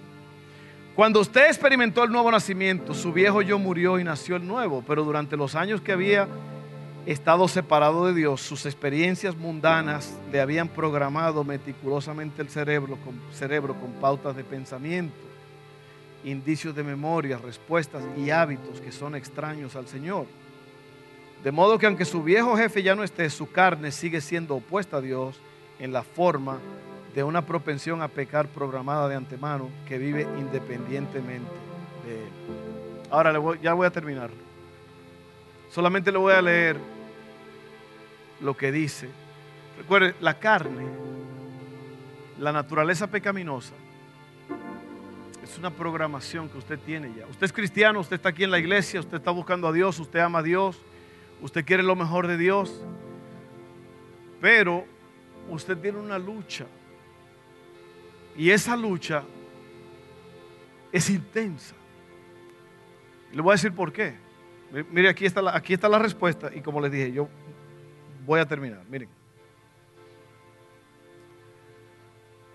Cuando 0.95 1.21
usted 1.21 1.47
experimentó 1.47 2.05
el 2.05 2.11
nuevo 2.11 2.31
nacimiento, 2.31 2.92
su 2.92 3.12
viejo 3.12 3.40
yo 3.42 3.59
murió 3.59 3.99
y 3.99 4.05
nació 4.05 4.37
el 4.37 4.47
nuevo, 4.47 4.85
pero 4.87 5.05
durante 5.05 5.37
los 5.37 5.55
años 5.55 5.81
que 5.81 5.92
había 5.92 6.29
estado 7.07 7.49
separado 7.49 8.07
de 8.07 8.15
Dios, 8.15 8.41
sus 8.41 8.65
experiencias 8.67 9.37
mundanas 9.37 10.17
le 10.31 10.41
habían 10.41 10.69
programado 10.69 11.43
meticulosamente 11.43 12.43
el 12.43 12.49
cerebro 12.49 12.97
con, 13.05 13.21
cerebro 13.33 13.75
con 13.75 13.93
pautas 13.95 14.37
de 14.37 14.45
pensamiento, 14.45 15.17
indicios 16.25 16.75
de 16.75 16.85
memoria, 16.85 17.38
respuestas 17.38 18.05
y 18.17 18.31
hábitos 18.31 18.81
que 18.81 18.93
son 18.93 19.17
extraños 19.17 19.75
al 19.75 19.88
Señor. 19.88 20.27
De 21.43 21.51
modo 21.51 21.77
que 21.79 21.87
aunque 21.87 22.05
su 22.05 22.23
viejo 22.23 22.57
jefe 22.57 22.85
ya 22.85 22.95
no 22.95 23.03
esté, 23.03 23.29
su 23.31 23.51
carne 23.51 23.91
sigue 23.91 24.21
siendo 24.21 24.55
opuesta 24.55 24.99
a 24.99 25.01
Dios 25.01 25.41
en 25.81 25.93
la 25.93 26.05
forma 26.05 26.61
de 27.17 27.25
una 27.25 27.45
propensión 27.45 28.01
a 28.01 28.09
pecar 28.09 28.47
programada 28.47 29.09
de 29.09 29.17
antemano 29.17 29.69
que 29.88 29.99
vive 29.99 30.23
independientemente 30.38 31.51
de 32.07 32.15
él. 32.15 32.31
Ahora 33.11 33.33
ya 33.61 33.75
voy 33.75 33.87
a 33.87 33.91
terminar. 33.91 34.31
Solamente 35.72 36.12
le 36.12 36.18
voy 36.18 36.35
a 36.35 36.42
leer 36.42 36.76
lo 38.42 38.54
que 38.54 38.70
dice. 38.70 39.08
Recuerde, 39.78 40.14
la 40.20 40.38
carne, 40.38 40.85
la 42.38 42.52
naturaleza 42.52 43.06
pecaminosa, 43.06 43.72
es 45.42 45.56
una 45.56 45.70
programación 45.70 46.50
que 46.50 46.58
usted 46.58 46.78
tiene 46.78 47.14
ya. 47.16 47.26
Usted 47.26 47.46
es 47.46 47.54
cristiano, 47.54 48.00
usted 48.00 48.16
está 48.16 48.28
aquí 48.28 48.44
en 48.44 48.50
la 48.50 48.58
iglesia, 48.58 49.00
usted 49.00 49.16
está 49.16 49.30
buscando 49.30 49.66
a 49.66 49.72
Dios, 49.72 49.98
usted 49.98 50.18
ama 50.18 50.40
a 50.40 50.42
Dios, 50.42 50.78
usted 51.40 51.64
quiere 51.64 51.82
lo 51.82 51.96
mejor 51.96 52.26
de 52.26 52.37
Dios, 52.37 52.85
pero 54.42 54.85
usted 55.48 55.78
tiene 55.78 55.98
una 55.98 56.18
lucha. 56.18 56.66
Y 58.37 58.50
esa 58.50 58.76
lucha 58.76 59.22
es 60.92 61.08
intensa. 61.08 61.74
Le 63.32 63.40
voy 63.40 63.52
a 63.52 63.54
decir 63.54 63.72
por 63.72 63.90
qué. 63.90 64.32
Mire, 64.72 65.11
aquí 65.11 65.26
está, 65.26 65.42
la, 65.42 65.54
aquí 65.54 65.74
está 65.74 65.88
la 65.88 65.98
respuesta 65.98 66.50
y 66.54 66.62
como 66.62 66.80
les 66.80 66.90
dije, 66.90 67.12
yo 67.12 67.28
voy 68.24 68.40
a 68.40 68.46
terminar. 68.46 68.82
Miren. 68.88 69.08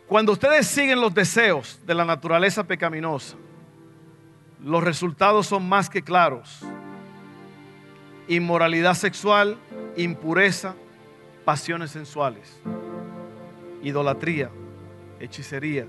Cuando 0.08 0.32
ustedes 0.32 0.66
siguen 0.66 1.00
los 1.00 1.14
deseos 1.14 1.80
de 1.86 1.94
la 1.94 2.06
naturaleza 2.06 2.64
pecaminosa, 2.64 3.38
los 4.64 4.84
resultados 4.84 5.46
son 5.46 5.70
más 5.70 5.90
que 5.90 6.02
claros. 6.02 6.62
Inmoralidad 8.28 8.96
sexual, 8.96 9.58
impureza, 9.96 10.74
pasiones 11.46 11.92
sensuales, 11.92 12.60
idolatría, 13.84 14.50
hechicería, 15.20 15.86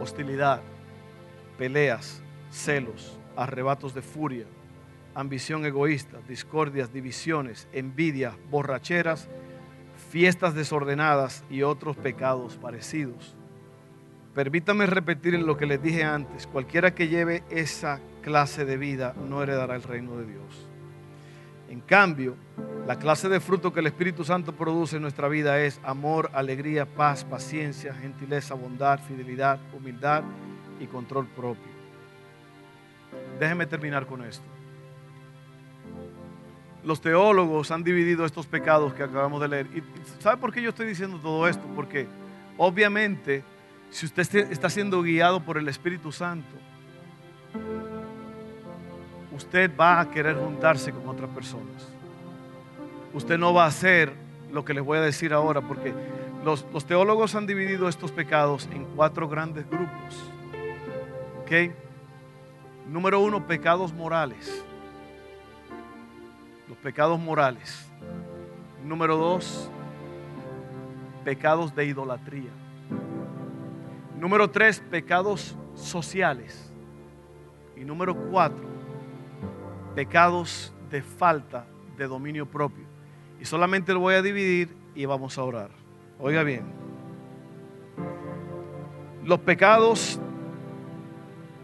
hostilidad, 0.00 0.62
peleas, 1.56 2.20
celos, 2.50 3.16
arrebatos 3.36 3.94
de 3.94 4.02
furia 4.02 4.46
ambición 5.18 5.66
egoísta, 5.66 6.18
discordias, 6.28 6.92
divisiones, 6.92 7.66
envidia, 7.72 8.36
borracheras, 8.52 9.28
fiestas 10.10 10.54
desordenadas 10.54 11.44
y 11.50 11.62
otros 11.62 11.96
pecados 11.96 12.56
parecidos. 12.56 13.34
Permítame 14.32 14.86
repetir 14.86 15.34
lo 15.34 15.56
que 15.56 15.66
les 15.66 15.82
dije 15.82 16.04
antes, 16.04 16.46
cualquiera 16.46 16.94
que 16.94 17.08
lleve 17.08 17.42
esa 17.50 18.00
clase 18.22 18.64
de 18.64 18.76
vida 18.76 19.12
no 19.28 19.42
heredará 19.42 19.74
el 19.74 19.82
reino 19.82 20.16
de 20.18 20.26
Dios. 20.26 20.68
En 21.68 21.80
cambio, 21.80 22.36
la 22.86 23.00
clase 23.00 23.28
de 23.28 23.40
fruto 23.40 23.72
que 23.72 23.80
el 23.80 23.88
Espíritu 23.88 24.22
Santo 24.22 24.52
produce 24.52 24.96
en 24.96 25.02
nuestra 25.02 25.26
vida 25.26 25.60
es 25.60 25.80
amor, 25.82 26.30
alegría, 26.32 26.86
paz, 26.86 27.24
paciencia, 27.24 27.92
gentileza, 27.92 28.54
bondad, 28.54 29.00
fidelidad, 29.00 29.58
humildad 29.76 30.22
y 30.78 30.86
control 30.86 31.26
propio. 31.26 31.72
Déjeme 33.40 33.66
terminar 33.66 34.06
con 34.06 34.22
esto. 34.22 34.57
Los 36.84 37.00
teólogos 37.00 37.70
han 37.70 37.82
dividido 37.82 38.24
estos 38.24 38.46
pecados 38.46 38.94
que 38.94 39.02
acabamos 39.02 39.40
de 39.40 39.48
leer. 39.48 39.66
¿Y 39.74 39.82
sabe 40.22 40.36
por 40.36 40.52
qué 40.52 40.62
yo 40.62 40.70
estoy 40.70 40.86
diciendo 40.86 41.18
todo 41.18 41.48
esto? 41.48 41.64
Porque 41.74 42.06
obviamente, 42.56 43.42
si 43.90 44.06
usted 44.06 44.50
está 44.50 44.70
siendo 44.70 45.02
guiado 45.02 45.40
por 45.40 45.58
el 45.58 45.68
Espíritu 45.68 46.12
Santo, 46.12 46.56
usted 49.32 49.70
va 49.78 50.00
a 50.00 50.10
querer 50.10 50.36
juntarse 50.36 50.92
con 50.92 51.08
otras 51.08 51.30
personas. 51.30 51.88
Usted 53.14 53.38
no 53.38 53.54
va 53.54 53.64
a 53.64 53.68
hacer 53.68 54.12
lo 54.52 54.64
que 54.64 54.74
les 54.74 54.84
voy 54.84 54.98
a 54.98 55.02
decir 55.02 55.32
ahora, 55.32 55.60
porque 55.60 55.94
los, 56.44 56.64
teólogos 56.86 57.34
han 57.34 57.46
dividido 57.46 57.88
estos 57.88 58.12
pecados 58.12 58.68
en 58.72 58.84
cuatro 58.96 59.28
grandes 59.28 59.68
grupos. 59.68 60.32
¿Ok? 61.42 61.72
Número 62.88 63.20
uno, 63.20 63.46
pecados 63.46 63.92
morales. 63.92 64.64
Los 66.68 66.76
pecados 66.78 67.18
morales. 67.18 67.90
Número 68.84 69.16
dos, 69.16 69.70
pecados 71.24 71.74
de 71.74 71.86
idolatría. 71.86 72.50
Número 74.18 74.50
tres, 74.50 74.80
pecados 74.90 75.56
sociales. 75.74 76.72
Y 77.76 77.84
número 77.84 78.16
cuatro, 78.30 78.64
pecados 79.94 80.74
de 80.90 81.02
falta 81.02 81.66
de 81.96 82.06
dominio 82.06 82.46
propio. 82.46 82.84
Y 83.40 83.44
solamente 83.44 83.92
lo 83.92 84.00
voy 84.00 84.14
a 84.14 84.22
dividir 84.22 84.76
y 84.94 85.04
vamos 85.04 85.38
a 85.38 85.44
orar. 85.44 85.70
Oiga 86.18 86.42
bien. 86.42 86.64
Los 89.24 89.38
pecados 89.40 90.18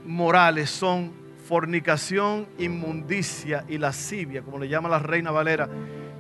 morales 0.05 0.71
son 0.71 1.23
fornicación, 1.46 2.46
inmundicia 2.59 3.64
y 3.68 3.78
lascivia, 3.78 4.42
como 4.42 4.59
le 4.59 4.68
llama 4.68 4.88
la 4.88 4.98
reina 4.98 5.30
Valera, 5.30 5.68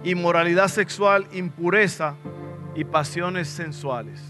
inmoralidad 0.04 0.68
sexual, 0.68 1.26
impureza 1.32 2.16
y 2.74 2.84
pasiones 2.84 3.48
sensuales. 3.48 4.20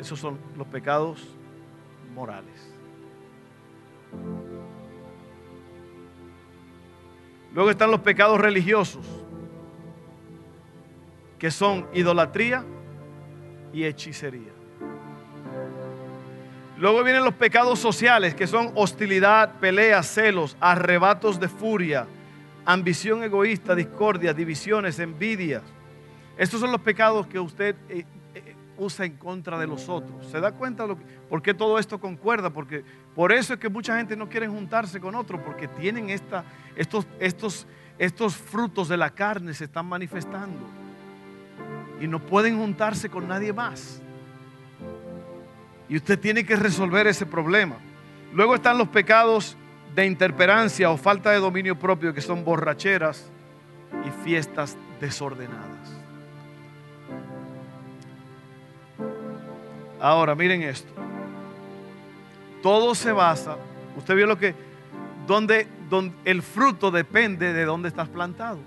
Esos 0.00 0.18
son 0.18 0.38
los 0.56 0.66
pecados 0.66 1.36
morales. 2.14 2.72
Luego 7.54 7.70
están 7.70 7.90
los 7.90 8.00
pecados 8.00 8.40
religiosos, 8.40 9.04
que 11.38 11.50
son 11.50 11.86
idolatría 11.92 12.64
y 13.74 13.84
hechicería. 13.84 14.61
Luego 16.82 17.04
vienen 17.04 17.22
los 17.22 17.34
pecados 17.34 17.78
sociales, 17.78 18.34
que 18.34 18.48
son 18.48 18.72
hostilidad, 18.74 19.60
peleas, 19.60 20.04
celos, 20.04 20.56
arrebatos 20.58 21.38
de 21.38 21.46
furia, 21.46 22.08
ambición 22.64 23.22
egoísta, 23.22 23.76
discordia, 23.76 24.34
divisiones, 24.34 24.98
envidias. 24.98 25.62
Estos 26.36 26.58
son 26.58 26.72
los 26.72 26.80
pecados 26.80 27.28
que 27.28 27.38
usted 27.38 27.76
eh, 27.88 28.04
eh, 28.34 28.56
usa 28.78 29.04
en 29.06 29.16
contra 29.16 29.60
de 29.60 29.68
los 29.68 29.88
otros. 29.88 30.26
¿Se 30.26 30.40
da 30.40 30.50
cuenta 30.50 30.84
lo 30.84 30.98
por 31.28 31.40
qué 31.40 31.54
todo 31.54 31.78
esto 31.78 32.00
concuerda? 32.00 32.50
Porque 32.50 32.82
por 33.14 33.30
eso 33.30 33.54
es 33.54 33.60
que 33.60 33.68
mucha 33.68 33.96
gente 33.96 34.16
no 34.16 34.28
quiere 34.28 34.48
juntarse 34.48 34.98
con 34.98 35.14
otros, 35.14 35.40
porque 35.46 35.68
tienen 35.68 36.10
esta, 36.10 36.44
estos, 36.74 37.06
estos, 37.20 37.64
estos 37.96 38.36
frutos 38.36 38.88
de 38.88 38.96
la 38.96 39.10
carne 39.10 39.54
se 39.54 39.66
están 39.66 39.86
manifestando. 39.86 40.66
Y 42.00 42.08
no 42.08 42.18
pueden 42.18 42.58
juntarse 42.58 43.08
con 43.08 43.28
nadie 43.28 43.52
más. 43.52 44.02
Y 45.92 45.96
usted 45.96 46.18
tiene 46.18 46.46
que 46.46 46.56
resolver 46.56 47.06
ese 47.06 47.26
problema. 47.26 47.76
Luego 48.32 48.54
están 48.54 48.78
los 48.78 48.88
pecados 48.88 49.58
de 49.94 50.06
interperancia 50.06 50.88
o 50.88 50.96
falta 50.96 51.32
de 51.32 51.36
dominio 51.38 51.78
propio, 51.78 52.14
que 52.14 52.22
son 52.22 52.46
borracheras 52.46 53.30
y 54.06 54.24
fiestas 54.24 54.74
desordenadas. 55.02 56.00
Ahora, 60.00 60.34
miren 60.34 60.62
esto. 60.62 60.90
Todo 62.62 62.94
se 62.94 63.12
basa, 63.12 63.58
usted 63.94 64.16
vio 64.16 64.26
lo 64.26 64.38
que, 64.38 64.54
donde, 65.26 65.68
el 66.24 66.40
fruto 66.40 66.90
depende 66.90 67.52
de 67.52 67.66
dónde 67.66 67.88
estás 67.88 68.08
plantado. 68.08 68.60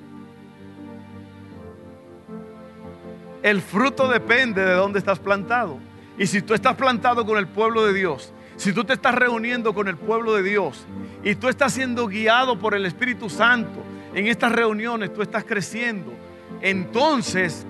El 3.41 3.63
fruto 3.63 4.07
depende 4.07 4.63
de 4.63 4.73
dónde 4.73 4.99
estás 4.99 5.17
plantado. 5.17 5.79
Y 6.17 6.27
si 6.27 6.41
tú 6.41 6.53
estás 6.53 6.75
plantado 6.75 7.25
con 7.25 7.37
el 7.37 7.47
pueblo 7.47 7.85
de 7.85 7.93
Dios, 7.93 8.33
si 8.55 8.71
tú 8.71 8.83
te 8.85 8.93
estás 8.93 9.13
reuniendo 9.15 9.73
con 9.73 9.87
el 9.87 9.97
pueblo 9.97 10.33
de 10.33 10.43
Dios 10.43 10.85
y 11.23 11.35
tú 11.35 11.49
estás 11.49 11.73
siendo 11.73 12.07
guiado 12.07 12.57
por 12.57 12.73
el 12.73 12.85
Espíritu 12.85 13.29
Santo 13.29 13.83
en 14.13 14.27
estas 14.27 14.51
reuniones, 14.51 15.13
tú 15.13 15.21
estás 15.21 15.43
creciendo, 15.43 16.13
entonces 16.61 17.65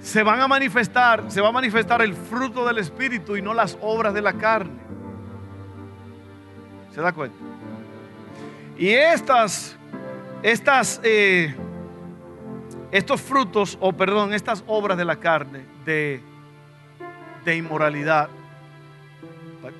se 0.00 0.22
van 0.22 0.40
a 0.40 0.48
manifestar, 0.48 1.30
se 1.30 1.40
va 1.40 1.48
a 1.48 1.52
manifestar 1.52 2.00
el 2.00 2.14
fruto 2.14 2.66
del 2.66 2.78
Espíritu 2.78 3.36
y 3.36 3.42
no 3.42 3.52
las 3.52 3.76
obras 3.82 4.14
de 4.14 4.22
la 4.22 4.32
carne. 4.32 4.80
¿Se 6.94 7.00
da 7.00 7.12
cuenta? 7.12 7.36
Y 8.78 8.88
estas, 8.88 9.76
estas, 10.42 11.00
eh, 11.04 11.54
estos 12.90 13.20
frutos, 13.20 13.76
o 13.80 13.92
perdón, 13.92 14.32
estas 14.32 14.64
obras 14.66 14.96
de 14.98 15.04
la 15.04 15.16
carne, 15.16 15.64
de, 15.84 16.20
de 17.44 17.56
inmoralidad, 17.56 18.28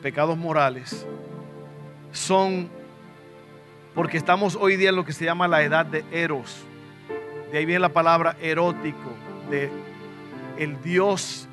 pecados 0.02 0.36
morales, 0.36 1.06
son 2.12 2.68
porque 3.94 4.16
estamos 4.16 4.56
hoy 4.58 4.76
día 4.76 4.88
en 4.88 4.96
lo 4.96 5.04
que 5.04 5.12
se 5.12 5.24
llama 5.24 5.48
la 5.48 5.62
edad 5.62 5.84
de 5.84 6.04
Eros. 6.10 6.64
De 7.50 7.58
ahí 7.58 7.66
viene 7.66 7.80
la 7.80 7.90
palabra 7.90 8.36
erótico, 8.40 9.12
de 9.50 9.70
el 10.58 10.80
dios 10.82 11.48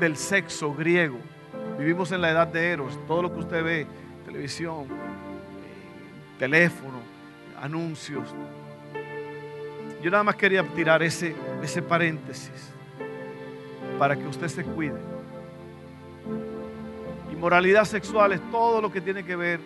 del 0.00 0.16
sexo 0.16 0.74
griego. 0.74 1.18
Vivimos 1.78 2.10
en 2.12 2.20
la 2.20 2.30
edad 2.30 2.48
de 2.48 2.70
Eros. 2.70 2.98
Todo 3.06 3.22
lo 3.22 3.32
que 3.32 3.40
usted 3.40 3.62
ve, 3.62 3.86
televisión, 4.24 4.86
eh, 4.86 6.38
teléfono, 6.38 6.98
anuncios. 7.60 8.34
Yo 10.02 10.10
nada 10.10 10.24
más 10.24 10.36
quería 10.36 10.62
tirar 10.62 11.02
ese, 11.02 11.34
ese 11.62 11.82
paréntesis 11.82 12.72
para 13.98 14.16
que 14.16 14.26
usted 14.26 14.48
se 14.48 14.64
cuide. 14.64 15.17
Inmoralidad 17.38 17.84
sexual 17.84 18.32
es 18.32 18.40
todo 18.50 18.80
lo 18.80 18.90
que 18.90 19.00
tiene 19.00 19.22
que 19.22 19.36
ver 19.36 19.60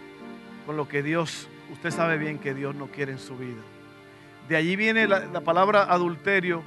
con 0.66 0.76
lo 0.76 0.86
que 0.86 1.02
Dios, 1.02 1.48
usted 1.72 1.90
sabe 1.90 2.18
bien 2.18 2.38
que 2.38 2.52
Dios 2.52 2.74
no 2.74 2.88
quiere 2.88 3.12
en 3.12 3.18
su 3.18 3.34
vida. 3.34 3.62
De 4.46 4.56
allí 4.56 4.76
viene 4.76 5.08
la, 5.08 5.20
la 5.20 5.40
palabra 5.40 5.84
adulterio 5.84 6.62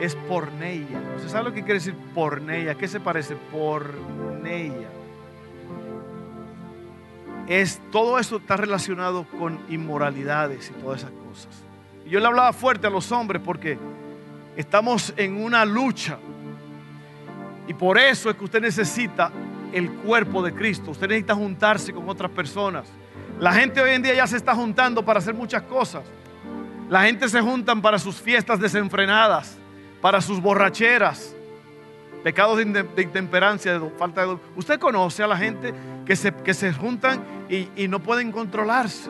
es 0.00 0.16
porneia. 0.16 1.00
¿Usted 1.14 1.28
sabe 1.28 1.44
lo 1.44 1.52
que 1.54 1.60
quiere 1.60 1.74
decir 1.74 1.94
porneia? 2.12 2.74
¿Qué 2.74 2.88
se 2.88 2.98
parece? 2.98 3.36
Porneia. 3.52 4.88
Es, 7.46 7.80
todo 7.92 8.18
eso 8.18 8.38
está 8.38 8.56
relacionado 8.56 9.24
con 9.38 9.60
inmoralidades 9.68 10.70
y 10.70 10.82
todas 10.82 11.02
esas 11.02 11.12
cosas. 11.12 11.62
Y 12.04 12.10
yo 12.10 12.18
le 12.18 12.26
hablaba 12.26 12.52
fuerte 12.52 12.88
a 12.88 12.90
los 12.90 13.12
hombres 13.12 13.40
porque 13.44 13.78
estamos 14.56 15.14
en 15.16 15.40
una 15.40 15.64
lucha. 15.64 16.18
Y 17.68 17.74
por 17.74 17.96
eso 17.96 18.28
es 18.28 18.34
que 18.34 18.44
usted 18.44 18.60
necesita 18.60 19.30
el 19.72 19.90
cuerpo 19.90 20.42
de 20.42 20.52
Cristo. 20.52 20.90
Usted 20.90 21.08
necesita 21.08 21.34
juntarse 21.34 21.92
con 21.92 22.08
otras 22.08 22.30
personas. 22.30 22.86
La 23.38 23.52
gente 23.52 23.80
hoy 23.80 23.90
en 23.90 24.02
día 24.02 24.14
ya 24.14 24.26
se 24.26 24.36
está 24.36 24.54
juntando 24.54 25.04
para 25.04 25.18
hacer 25.18 25.34
muchas 25.34 25.62
cosas. 25.62 26.02
La 26.88 27.02
gente 27.02 27.28
se 27.28 27.40
juntan 27.40 27.80
para 27.80 27.98
sus 27.98 28.20
fiestas 28.20 28.60
desenfrenadas 28.60 29.58
para 30.02 30.20
sus 30.20 30.42
borracheras, 30.42 31.34
pecados 32.24 32.58
de 32.58 33.02
intemperancia, 33.02 33.78
de 33.78 33.90
falta 33.90 34.26
de... 34.26 34.36
Usted 34.56 34.78
conoce 34.78 35.22
a 35.22 35.28
la 35.28 35.36
gente 35.36 35.72
que 36.04 36.16
se, 36.16 36.34
que 36.34 36.52
se 36.52 36.72
juntan 36.72 37.24
y, 37.48 37.68
y 37.76 37.88
no 37.88 38.00
pueden 38.00 38.32
controlarse. 38.32 39.08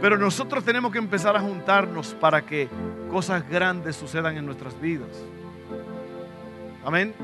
Pero 0.00 0.18
nosotros 0.18 0.62
tenemos 0.62 0.92
que 0.92 0.98
empezar 0.98 1.34
a 1.36 1.40
juntarnos 1.40 2.14
para 2.14 2.42
que 2.42 2.68
cosas 3.10 3.48
grandes 3.48 3.96
sucedan 3.96 4.36
en 4.36 4.44
nuestras 4.44 4.78
vidas. 4.78 5.08
Amén. 6.84 7.14